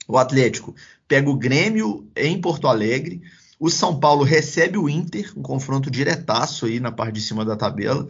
O 0.07 0.17
Atlético 0.17 0.73
pega 1.07 1.29
o 1.29 1.35
Grêmio 1.35 2.07
em 2.15 2.39
Porto 2.39 2.67
Alegre, 2.67 3.21
o 3.59 3.69
São 3.69 3.99
Paulo 3.99 4.23
recebe 4.23 4.77
o 4.77 4.87
Inter, 4.87 5.33
um 5.35 5.41
confronto 5.41 5.91
diretaço 5.91 6.65
aí 6.65 6.79
na 6.79 6.89
parte 6.91 7.15
de 7.15 7.21
cima 7.21 7.43
da 7.43 7.57
tabela, 7.57 8.07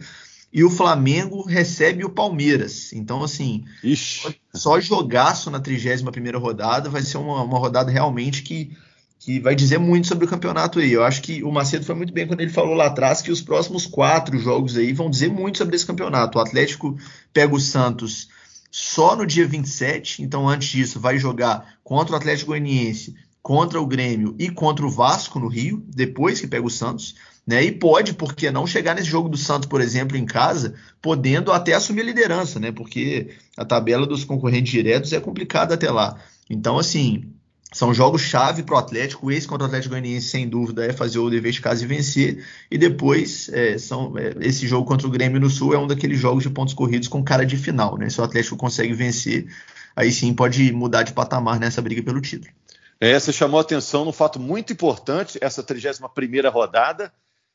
e 0.52 0.62
o 0.62 0.70
Flamengo 0.70 1.42
recebe 1.42 2.04
o 2.04 2.10
Palmeiras. 2.10 2.92
Então, 2.92 3.24
assim, 3.24 3.64
Ixi. 3.82 4.36
só 4.54 4.80
jogaço 4.80 5.50
na 5.50 5.58
31 5.58 6.38
rodada, 6.38 6.88
vai 6.88 7.02
ser 7.02 7.18
uma, 7.18 7.42
uma 7.42 7.58
rodada 7.58 7.90
realmente 7.90 8.42
que 8.42 8.76
que 9.20 9.38
vai 9.38 9.54
dizer 9.54 9.76
muito 9.76 10.06
sobre 10.06 10.24
o 10.24 10.28
campeonato 10.28 10.78
aí. 10.78 10.92
Eu 10.92 11.04
acho 11.04 11.20
que 11.20 11.44
o 11.44 11.52
Macedo 11.52 11.84
foi 11.84 11.94
muito 11.94 12.10
bem 12.10 12.26
quando 12.26 12.40
ele 12.40 12.50
falou 12.50 12.74
lá 12.74 12.86
atrás 12.86 13.20
que 13.20 13.30
os 13.30 13.42
próximos 13.42 13.84
quatro 13.86 14.38
jogos 14.38 14.78
aí 14.78 14.94
vão 14.94 15.10
dizer 15.10 15.30
muito 15.30 15.58
sobre 15.58 15.76
esse 15.76 15.84
campeonato. 15.84 16.38
O 16.38 16.40
Atlético 16.40 16.96
pega 17.30 17.54
o 17.54 17.60
Santos 17.60 18.28
só 18.70 19.16
no 19.16 19.26
dia 19.26 19.46
27, 19.46 20.22
então 20.22 20.48
antes 20.48 20.68
disso 20.68 21.00
vai 21.00 21.18
jogar 21.18 21.74
contra 21.82 22.14
o 22.14 22.16
Atlético 22.16 22.50
Goianiense, 22.50 23.14
contra 23.42 23.80
o 23.80 23.86
Grêmio 23.86 24.34
e 24.38 24.50
contra 24.50 24.86
o 24.86 24.90
Vasco 24.90 25.40
no 25.40 25.48
Rio, 25.48 25.82
depois 25.88 26.40
que 26.40 26.46
pega 26.46 26.66
o 26.66 26.70
Santos. 26.70 27.14
Né? 27.46 27.64
E 27.64 27.72
pode, 27.72 28.14
por 28.14 28.34
que 28.34 28.50
não, 28.50 28.66
chegar 28.66 28.94
nesse 28.94 29.08
jogo 29.08 29.28
do 29.28 29.36
Santos, 29.36 29.68
por 29.68 29.80
exemplo, 29.80 30.16
em 30.16 30.24
casa, 30.24 30.74
podendo 31.02 31.50
até 31.50 31.72
assumir 31.72 32.02
a 32.02 32.04
liderança, 32.04 32.60
né? 32.60 32.70
Porque 32.70 33.30
a 33.56 33.64
tabela 33.64 34.06
dos 34.06 34.24
concorrentes 34.24 34.70
diretos 34.70 35.12
é 35.12 35.18
complicada 35.18 35.74
até 35.74 35.90
lá. 35.90 36.16
Então, 36.48 36.78
assim, 36.78 37.32
são 37.72 37.94
jogos 37.94 38.22
chave 38.22 38.62
para 38.62 38.74
o 38.74 38.78
Atlético. 38.78 39.30
Esse 39.30 39.46
contra 39.46 39.64
o 39.64 39.66
Atlético 39.66 39.90
Goianiense, 39.90 40.28
sem 40.28 40.48
dúvida, 40.48 40.84
é 40.84 40.92
fazer 40.92 41.18
o 41.18 41.30
dever 41.30 41.52
de 41.52 41.60
casa 41.60 41.84
e 41.84 41.86
vencer. 41.86 42.44
E 42.70 42.76
depois, 42.76 43.48
é, 43.52 43.78
são, 43.78 44.18
é, 44.18 44.34
esse 44.40 44.66
jogo 44.66 44.86
contra 44.86 45.06
o 45.06 45.10
Grêmio 45.10 45.40
no 45.40 45.48
Sul 45.48 45.72
é 45.72 45.78
um 45.78 45.86
daqueles 45.86 46.18
jogos 46.18 46.42
de 46.42 46.50
pontos 46.50 46.74
corridos 46.74 47.06
com 47.06 47.22
cara 47.22 47.46
de 47.46 47.56
final. 47.56 47.96
Né? 47.96 48.10
Se 48.10 48.20
o 48.20 48.24
Atlético 48.24 48.56
consegue 48.56 48.92
vencer, 48.92 49.46
aí 49.94 50.10
sim 50.10 50.34
pode 50.34 50.72
mudar 50.72 51.04
de 51.04 51.12
patamar 51.12 51.60
nessa 51.60 51.80
briga 51.80 52.02
pelo 52.02 52.20
título. 52.20 52.52
É, 52.98 53.18
você 53.18 53.32
chamou 53.32 53.60
atenção 53.60 54.04
num 54.04 54.12
fato 54.12 54.38
muito 54.38 54.72
importante, 54.72 55.38
essa 55.40 55.62
31ª 55.62 56.50
rodada. 56.50 57.12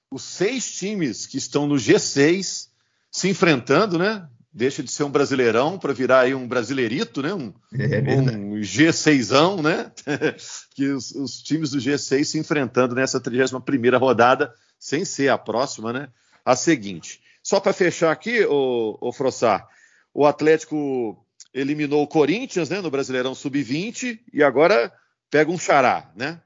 Os 0.09 0.23
seis 0.23 0.71
times 0.77 1.25
que 1.27 1.37
estão 1.37 1.67
no 1.67 1.75
G6 1.75 2.69
se 3.11 3.29
enfrentando, 3.29 3.97
né? 3.97 4.27
Deixa 4.55 4.81
de 4.81 4.89
ser 4.89 5.03
um 5.03 5.11
brasileirão 5.11 5.77
para 5.77 5.91
virar 5.91 6.21
aí 6.21 6.33
um 6.33 6.47
brasileirito, 6.47 7.21
né? 7.21 7.33
Um, 7.33 7.53
é 7.73 8.11
um 8.11 8.53
G6ão, 8.61 9.61
né? 9.61 9.91
que 10.73 10.87
os, 10.87 11.11
os, 11.11 11.43
times 11.43 11.71
do 11.71 11.77
G6 11.77 12.23
se 12.23 12.39
enfrentando 12.39 12.95
nessa 12.95 13.19
31ª 13.19 13.99
rodada, 13.99 14.53
sem 14.79 15.03
ser 15.03 15.27
a 15.27 15.37
próxima, 15.37 15.91
né? 15.91 16.07
A 16.45 16.55
seguinte. 16.55 17.21
Só 17.43 17.59
para 17.59 17.73
fechar 17.73 18.11
aqui, 18.13 18.45
o, 18.45 18.97
o 19.01 19.11
Frossar, 19.11 19.67
o 20.13 20.25
Atlético 20.25 21.21
eliminou 21.53 22.01
o 22.01 22.07
Corinthians, 22.07 22.69
né, 22.69 22.79
no 22.79 22.89
Brasileirão 22.89 23.35
Sub-20 23.35 24.19
e 24.33 24.41
agora 24.41 24.91
pega 25.29 25.51
um 25.51 25.57
xará, 25.57 26.11
né? 26.15 26.39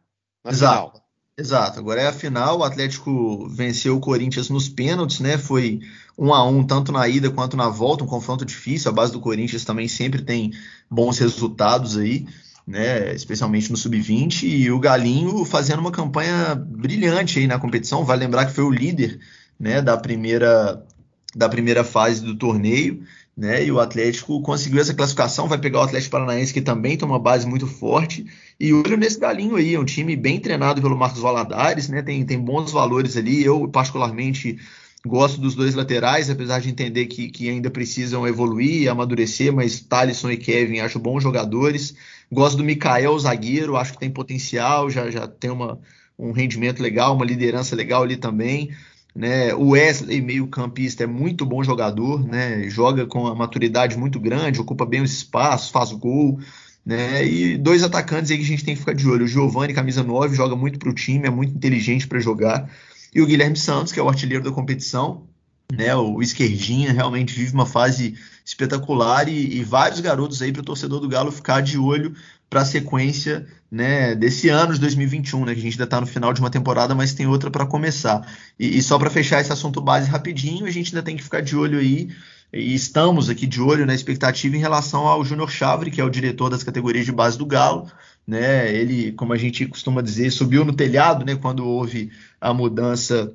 Na 0.44 0.50
Exato. 0.50 1.00
Exato, 1.40 1.80
agora 1.80 2.02
é 2.02 2.08
a 2.08 2.12
final. 2.12 2.60
O 2.60 2.64
Atlético 2.66 3.48
venceu 3.48 3.96
o 3.96 4.00
Corinthians 4.02 4.50
nos 4.50 4.68
pênaltis, 4.68 5.22
né? 5.22 5.38
Foi 5.38 5.80
um 6.18 6.34
a 6.34 6.46
um 6.46 6.66
tanto 6.66 6.92
na 6.92 7.08
ida 7.08 7.32
quanto 7.32 7.56
na 7.56 7.70
volta, 7.70 8.04
um 8.04 8.08
confronto 8.08 8.44
difícil. 8.44 8.92
A 8.92 8.94
base 8.94 9.14
do 9.14 9.22
Corinthians 9.22 9.64
também 9.64 9.88
sempre 9.88 10.22
tem 10.22 10.52
bons 10.92 11.18
resultados 11.18 11.98
aí, 11.98 12.28
né? 12.68 13.14
Especialmente 13.16 13.72
no 13.72 13.78
sub-20 13.78 14.44
e 14.44 14.70
o 14.70 14.80
Galinho 14.82 15.46
fazendo 15.46 15.80
uma 15.80 15.94
campanha 15.94 16.56
brilhante 16.56 17.40
aí 17.40 17.48
na 17.48 17.58
competição. 17.58 18.04
Vai 18.04 18.18
lembrar 18.18 18.46
que 18.46 18.52
foi 18.54 18.66
o 18.66 18.72
líder, 18.72 19.18
né? 19.58 19.82
Da 19.82 19.96
primeira 19.96 20.86
da 21.34 21.48
primeira 21.48 21.86
fase 21.86 22.22
do 22.22 22.36
torneio 22.36 23.04
né? 23.40 23.64
E 23.66 23.72
o 23.72 23.80
Atlético 23.80 24.42
conseguiu 24.42 24.82
essa 24.82 24.94
classificação, 24.94 25.48
vai 25.48 25.58
pegar 25.58 25.80
o 25.80 25.84
Atlético 25.84 26.12
Paranaense, 26.12 26.54
que 26.54 26.60
também 26.60 26.98
tem 26.98 27.08
uma 27.08 27.18
base 27.18 27.48
muito 27.48 27.66
forte. 27.66 28.26
E 28.60 28.74
olho 28.74 28.98
nesse 28.98 29.18
galinho 29.18 29.56
aí, 29.56 29.76
é 29.76 29.80
um 29.80 29.86
time 29.86 30.14
bem 30.18 30.42
treinado 30.42 30.82
pelo 30.82 30.98
Marcos 30.98 31.22
Valadares, 31.22 31.88
né? 31.88 32.02
Tem, 32.02 32.26
tem 32.26 32.38
bons 32.38 32.70
valores 32.74 33.16
ali. 33.16 33.42
Eu, 33.42 33.66
particularmente, 33.70 34.60
gosto 35.08 35.40
dos 35.40 35.56
dois 35.56 35.74
laterais, 35.74 36.30
apesar 36.30 36.60
de 36.60 36.70
entender 36.70 37.06
que, 37.06 37.30
que 37.30 37.50
ainda 37.50 37.72
precisam 37.72 38.28
evoluir, 38.28 38.92
amadurecer, 38.92 39.54
mas 39.54 39.80
Thalisson 39.80 40.32
e 40.32 40.38
Kevin 40.38 40.80
acho 40.80 41.00
bons 41.00 41.24
jogadores. 41.24 41.96
Gosto 42.30 42.58
do 42.58 42.64
Mikael, 42.66 43.18
zagueiro, 43.18 43.78
acho 43.78 43.94
que 43.94 44.00
tem 44.00 44.12
potencial, 44.12 44.90
já, 44.90 45.10
já 45.10 45.30
tem 45.30 45.50
uma, 45.50 45.80
um 46.18 46.34
rendimento 46.34 46.84
legal, 46.84 47.16
uma 47.16 47.26
liderança 47.26 47.74
legal 47.74 48.04
ali 48.04 48.18
também. 48.18 48.70
Né? 49.16 49.54
O 49.54 49.70
Wesley, 49.70 50.22
meio-campista, 50.22 51.04
é 51.04 51.08
muito 51.08 51.46
bom 51.46 51.64
jogador, 51.64 52.24
né? 52.26 52.70
joga 52.70 53.06
com 53.06 53.24
uma 53.24 53.36
maturidade 53.36 53.98
muito 53.98 54.20
grande, 54.20 54.62
ocupa 54.62 54.86
bem 54.86 55.02
os 55.02 55.12
espaços, 55.12 55.70
faz 55.70 55.92
gol. 55.92 56.40
Né? 56.86 57.26
E 57.26 57.58
dois 57.58 57.84
atacantes 57.84 58.32
aí 58.32 58.38
que 58.38 58.44
a 58.44 58.48
gente 58.48 58.64
tem 58.64 58.74
que 58.74 58.80
ficar 58.80 58.94
de 58.94 59.08
olho. 59.08 59.26
O 59.26 59.28
Giovanni, 59.28 59.74
camisa 59.74 60.04
9, 60.04 60.36
joga 60.36 60.56
muito 60.56 60.80
para 60.80 60.90
o 60.90 60.94
time, 60.94 61.28
é 61.28 61.30
muito 61.30 61.56
inteligente 61.56 62.08
para 62.08 62.20
jogar. 62.20 62.70
E 63.14 63.22
o 63.22 63.26
Guilherme 63.26 63.58
Santos, 63.58 63.92
que 63.92 64.00
é 64.00 64.04
o 64.04 64.10
artilheiro 64.10 64.44
da 64.44 64.52
competição, 64.52 65.28
né? 65.72 65.96
O 65.96 66.22
esquerdinha 66.22 66.92
realmente 66.92 67.34
vive 67.34 67.54
uma 67.54 67.66
fase 67.66 68.18
espetacular 68.44 69.28
e, 69.30 69.58
e 69.58 69.64
vários 69.64 70.00
garotos 70.00 70.42
aí 70.42 70.52
para 70.52 70.62
o 70.62 70.66
torcedor 70.66 71.00
do 71.00 71.08
Galo 71.08 71.32
ficar 71.32 71.62
de 71.62 71.78
olho 71.78 72.16
para 72.50 72.62
a 72.62 72.66
sequência 72.66 73.46
né, 73.72 74.16
desse 74.16 74.50
ano 74.50 74.74
de 74.74 74.80
2021, 74.80 75.46
né, 75.46 75.54
que 75.54 75.60
a 75.60 75.64
gente 75.64 75.74
ainda 75.74 75.84
está 75.84 76.02
no 76.02 76.08
final 76.08 76.34
de 76.34 76.40
uma 76.40 76.50
temporada, 76.50 76.96
mas 76.96 77.14
tem 77.14 77.28
outra 77.28 77.52
para 77.52 77.66
começar. 77.66 78.28
E, 78.60 78.78
e 78.78 78.82
só 78.82 78.98
para 78.98 79.10
fechar 79.10 79.40
esse 79.40 79.54
assunto 79.54 79.80
base 79.80 80.10
rapidinho, 80.10 80.66
a 80.66 80.72
gente 80.72 80.94
ainda 80.94 81.04
tem 81.04 81.16
que 81.16 81.24
ficar 81.24 81.42
de 81.42 81.56
olho 81.56 81.78
aí, 81.78 82.10
e 82.52 82.74
estamos 82.74 83.30
aqui 83.30 83.46
de 83.46 83.62
olho 83.62 83.86
na 83.86 83.94
expectativa 83.94 84.56
em 84.56 84.60
relação 84.60 85.08
ao 85.08 85.24
Júnior 85.24 85.52
Chavre, 85.52 85.92
que 85.92 86.02
é 86.02 86.04
o 86.04 86.10
diretor 86.10 86.50
das 86.50 86.64
categorias 86.64 87.06
de 87.06 87.12
base 87.12 87.38
do 87.38 87.46
Galo. 87.46 87.88
Né, 88.28 88.72
ele, 88.76 89.12
como 89.14 89.34
a 89.34 89.38
gente 89.38 89.66
costuma 89.66 90.04
dizer, 90.04 90.30
subiu 90.30 90.64
no 90.64 90.74
telhado 90.74 91.26
né, 91.26 91.36
quando 91.36 91.66
houve 91.66 92.12
a 92.40 92.54
mudança 92.54 93.34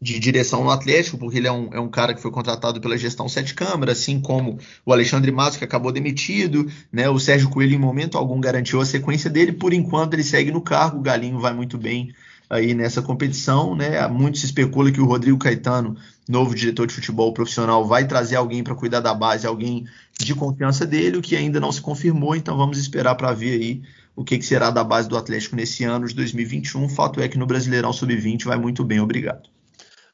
de 0.00 0.18
direção 0.18 0.62
no 0.62 0.70
Atlético, 0.70 1.16
porque 1.16 1.38
ele 1.38 1.48
é 1.48 1.52
um, 1.52 1.68
é 1.72 1.80
um 1.80 1.88
cara 1.88 2.14
que 2.14 2.20
foi 2.20 2.30
contratado 2.30 2.80
pela 2.80 2.98
gestão 2.98 3.28
Sete 3.28 3.54
Câmara, 3.54 3.92
assim 3.92 4.20
como 4.20 4.58
o 4.84 4.92
Alexandre 4.92 5.32
Matos, 5.32 5.56
que 5.56 5.64
acabou 5.64 5.90
demitido, 5.90 6.70
né? 6.92 7.08
O 7.08 7.18
Sérgio 7.18 7.48
Coelho, 7.48 7.74
em 7.74 7.78
momento 7.78 8.18
algum, 8.18 8.40
garantiu 8.40 8.80
a 8.80 8.86
sequência 8.86 9.30
dele, 9.30 9.52
por 9.52 9.72
enquanto 9.72 10.14
ele 10.14 10.22
segue 10.22 10.50
no 10.50 10.60
cargo, 10.60 10.98
o 10.98 11.02
Galinho 11.02 11.40
vai 11.40 11.54
muito 11.54 11.78
bem 11.78 12.12
aí 12.48 12.74
nessa 12.74 13.02
competição, 13.02 13.74
né? 13.74 14.06
Muito 14.06 14.38
se 14.38 14.46
especula 14.46 14.92
que 14.92 15.00
o 15.00 15.06
Rodrigo 15.06 15.38
Caetano, 15.38 15.96
novo 16.28 16.54
diretor 16.54 16.86
de 16.86 16.94
futebol 16.94 17.32
profissional, 17.32 17.86
vai 17.86 18.06
trazer 18.06 18.36
alguém 18.36 18.62
para 18.62 18.74
cuidar 18.74 19.00
da 19.00 19.14
base, 19.14 19.46
alguém 19.46 19.86
de 20.18 20.34
confiança 20.34 20.86
dele, 20.86 21.16
o 21.16 21.22
que 21.22 21.36
ainda 21.36 21.58
não 21.58 21.72
se 21.72 21.80
confirmou, 21.80 22.36
então 22.36 22.56
vamos 22.56 22.78
esperar 22.78 23.14
para 23.14 23.32
ver 23.32 23.60
aí 23.60 23.82
o 24.14 24.24
que, 24.24 24.38
que 24.38 24.44
será 24.46 24.70
da 24.70 24.84
base 24.84 25.08
do 25.08 25.16
Atlético 25.16 25.56
nesse 25.56 25.84
ano 25.84 26.06
de 26.06 26.14
2021. 26.14 26.84
O 26.84 26.88
fato 26.88 27.20
é 27.20 27.28
que 27.28 27.38
no 27.38 27.46
Brasileirão 27.46 27.92
Sub-20 27.92 28.44
vai 28.44 28.58
muito 28.58 28.84
bem, 28.84 29.00
obrigado. 29.00 29.55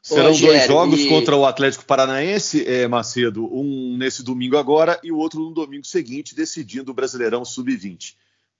Serão 0.02 0.36
dois 0.36 0.66
jogos 0.66 1.00
e... 1.00 1.08
contra 1.08 1.36
o 1.36 1.46
Atlético 1.46 1.84
Paranaense, 1.84 2.66
é, 2.66 2.88
Macedo, 2.88 3.48
um 3.54 3.96
nesse 3.96 4.24
domingo 4.24 4.56
agora 4.56 4.98
e 5.02 5.12
o 5.12 5.16
outro 5.16 5.38
no 5.38 5.54
domingo 5.54 5.86
seguinte, 5.86 6.34
decidindo 6.34 6.90
o 6.90 6.94
Brasileirão 6.94 7.44
Sub-20. 7.44 8.14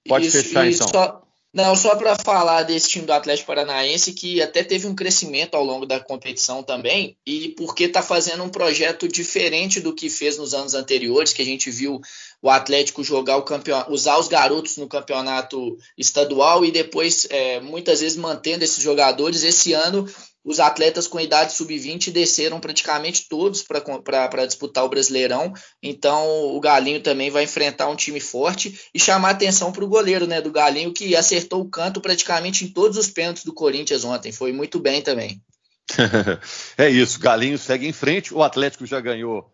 Pode 0.07 0.27
Isso, 0.27 0.41
fechar 0.41 0.65
então. 0.65 0.87
Só, 0.87 1.21
não, 1.53 1.75
só 1.75 1.95
para 1.95 2.15
falar 2.15 2.63
desse 2.63 2.89
time 2.89 3.05
do 3.05 3.11
Atlético 3.11 3.47
Paranaense, 3.47 4.13
que 4.13 4.41
até 4.41 4.63
teve 4.63 4.87
um 4.87 4.95
crescimento 4.95 5.55
ao 5.55 5.63
longo 5.63 5.85
da 5.85 5.99
competição 5.99 6.63
também, 6.63 7.17
e 7.27 7.49
porque 7.49 7.83
está 7.83 8.01
fazendo 8.01 8.41
um 8.43 8.49
projeto 8.49 9.07
diferente 9.07 9.81
do 9.81 9.93
que 9.93 10.09
fez 10.09 10.37
nos 10.37 10.53
anos 10.53 10.73
anteriores, 10.73 11.33
que 11.33 11.41
a 11.41 11.45
gente 11.45 11.69
viu 11.69 12.01
o 12.41 12.49
Atlético 12.49 13.03
jogar 13.03 13.37
o 13.37 13.43
campeonato, 13.43 13.91
usar 13.91 14.17
os 14.17 14.27
garotos 14.29 14.77
no 14.77 14.87
campeonato 14.87 15.77
estadual 15.97 16.65
e 16.65 16.71
depois, 16.71 17.27
é, 17.29 17.59
muitas 17.59 17.99
vezes, 17.99 18.17
mantendo 18.17 18.63
esses 18.63 18.81
jogadores. 18.81 19.43
Esse 19.43 19.73
ano 19.73 20.07
os 20.43 20.59
atletas 20.59 21.07
com 21.07 21.19
idade 21.19 21.53
sub-20 21.53 22.11
desceram 22.11 22.59
praticamente 22.59 23.27
todos 23.29 23.63
para 23.63 24.45
disputar 24.45 24.83
o 24.83 24.89
Brasileirão. 24.89 25.53
Então 25.81 26.55
o 26.55 26.59
Galinho 26.59 27.01
também 27.01 27.29
vai 27.29 27.43
enfrentar 27.43 27.87
um 27.87 27.95
time 27.95 28.19
forte 28.19 28.79
e 28.93 28.99
chamar 28.99 29.31
atenção 29.31 29.71
para 29.71 29.83
o 29.83 29.87
goleiro 29.87 30.27
né, 30.27 30.41
do 30.41 30.51
Galinho, 30.51 30.93
que 30.93 31.15
acertou 31.15 31.61
o 31.61 31.69
canto 31.69 32.01
praticamente 32.01 32.65
em 32.65 32.67
todos 32.67 32.97
os 32.97 33.07
pênaltis 33.07 33.43
do 33.43 33.53
Corinthians 33.53 34.03
ontem. 34.03 34.31
Foi 34.31 34.51
muito 34.51 34.79
bem 34.79 35.01
também. 35.01 35.41
é 36.77 36.89
isso, 36.89 37.19
Galinho 37.19 37.57
segue 37.57 37.87
em 37.87 37.93
frente. 37.93 38.33
O 38.33 38.43
Atlético 38.43 38.85
já 38.85 38.99
ganhou 38.99 39.49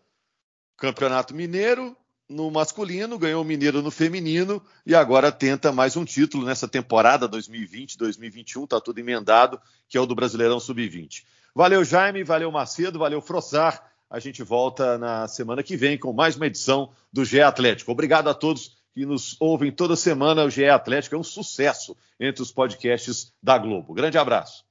Campeonato 0.76 1.34
Mineiro, 1.34 1.96
no 2.30 2.48
masculino, 2.48 3.18
ganhou 3.18 3.42
o 3.42 3.44
Mineiro 3.44 3.82
no 3.82 3.90
feminino 3.90 4.62
e 4.86 4.94
agora 4.94 5.32
tenta 5.32 5.72
mais 5.72 5.96
um 5.96 6.04
título 6.04 6.46
nessa 6.46 6.68
temporada 6.68 7.28
2020-2021, 7.28 8.68
tá 8.68 8.80
tudo 8.80 9.00
emendado, 9.00 9.60
que 9.88 9.98
é 9.98 10.00
o 10.00 10.06
do 10.06 10.14
Brasileirão 10.14 10.60
Sub-20. 10.60 11.24
Valeu, 11.52 11.84
Jaime, 11.84 12.22
valeu, 12.22 12.52
Macedo, 12.52 13.00
valeu, 13.00 13.20
Frossar. 13.20 13.84
A 14.08 14.20
gente 14.20 14.44
volta 14.44 14.96
na 14.96 15.26
semana 15.26 15.60
que 15.64 15.76
vem 15.76 15.98
com 15.98 16.12
mais 16.12 16.36
uma 16.36 16.46
edição 16.46 16.92
do 17.12 17.24
GE 17.24 17.40
Atlético. 17.40 17.90
Obrigado 17.90 18.30
a 18.30 18.34
todos 18.34 18.76
que 18.94 19.04
nos 19.04 19.36
ouvem 19.40 19.72
toda 19.72 19.96
semana. 19.96 20.44
O 20.44 20.50
GE 20.50 20.66
Atlético 20.66 21.16
é 21.16 21.18
um 21.18 21.24
sucesso 21.24 21.96
entre 22.18 22.42
os 22.42 22.52
podcasts 22.52 23.32
da 23.42 23.58
Globo. 23.58 23.92
Grande 23.92 24.18
abraço. 24.18 24.64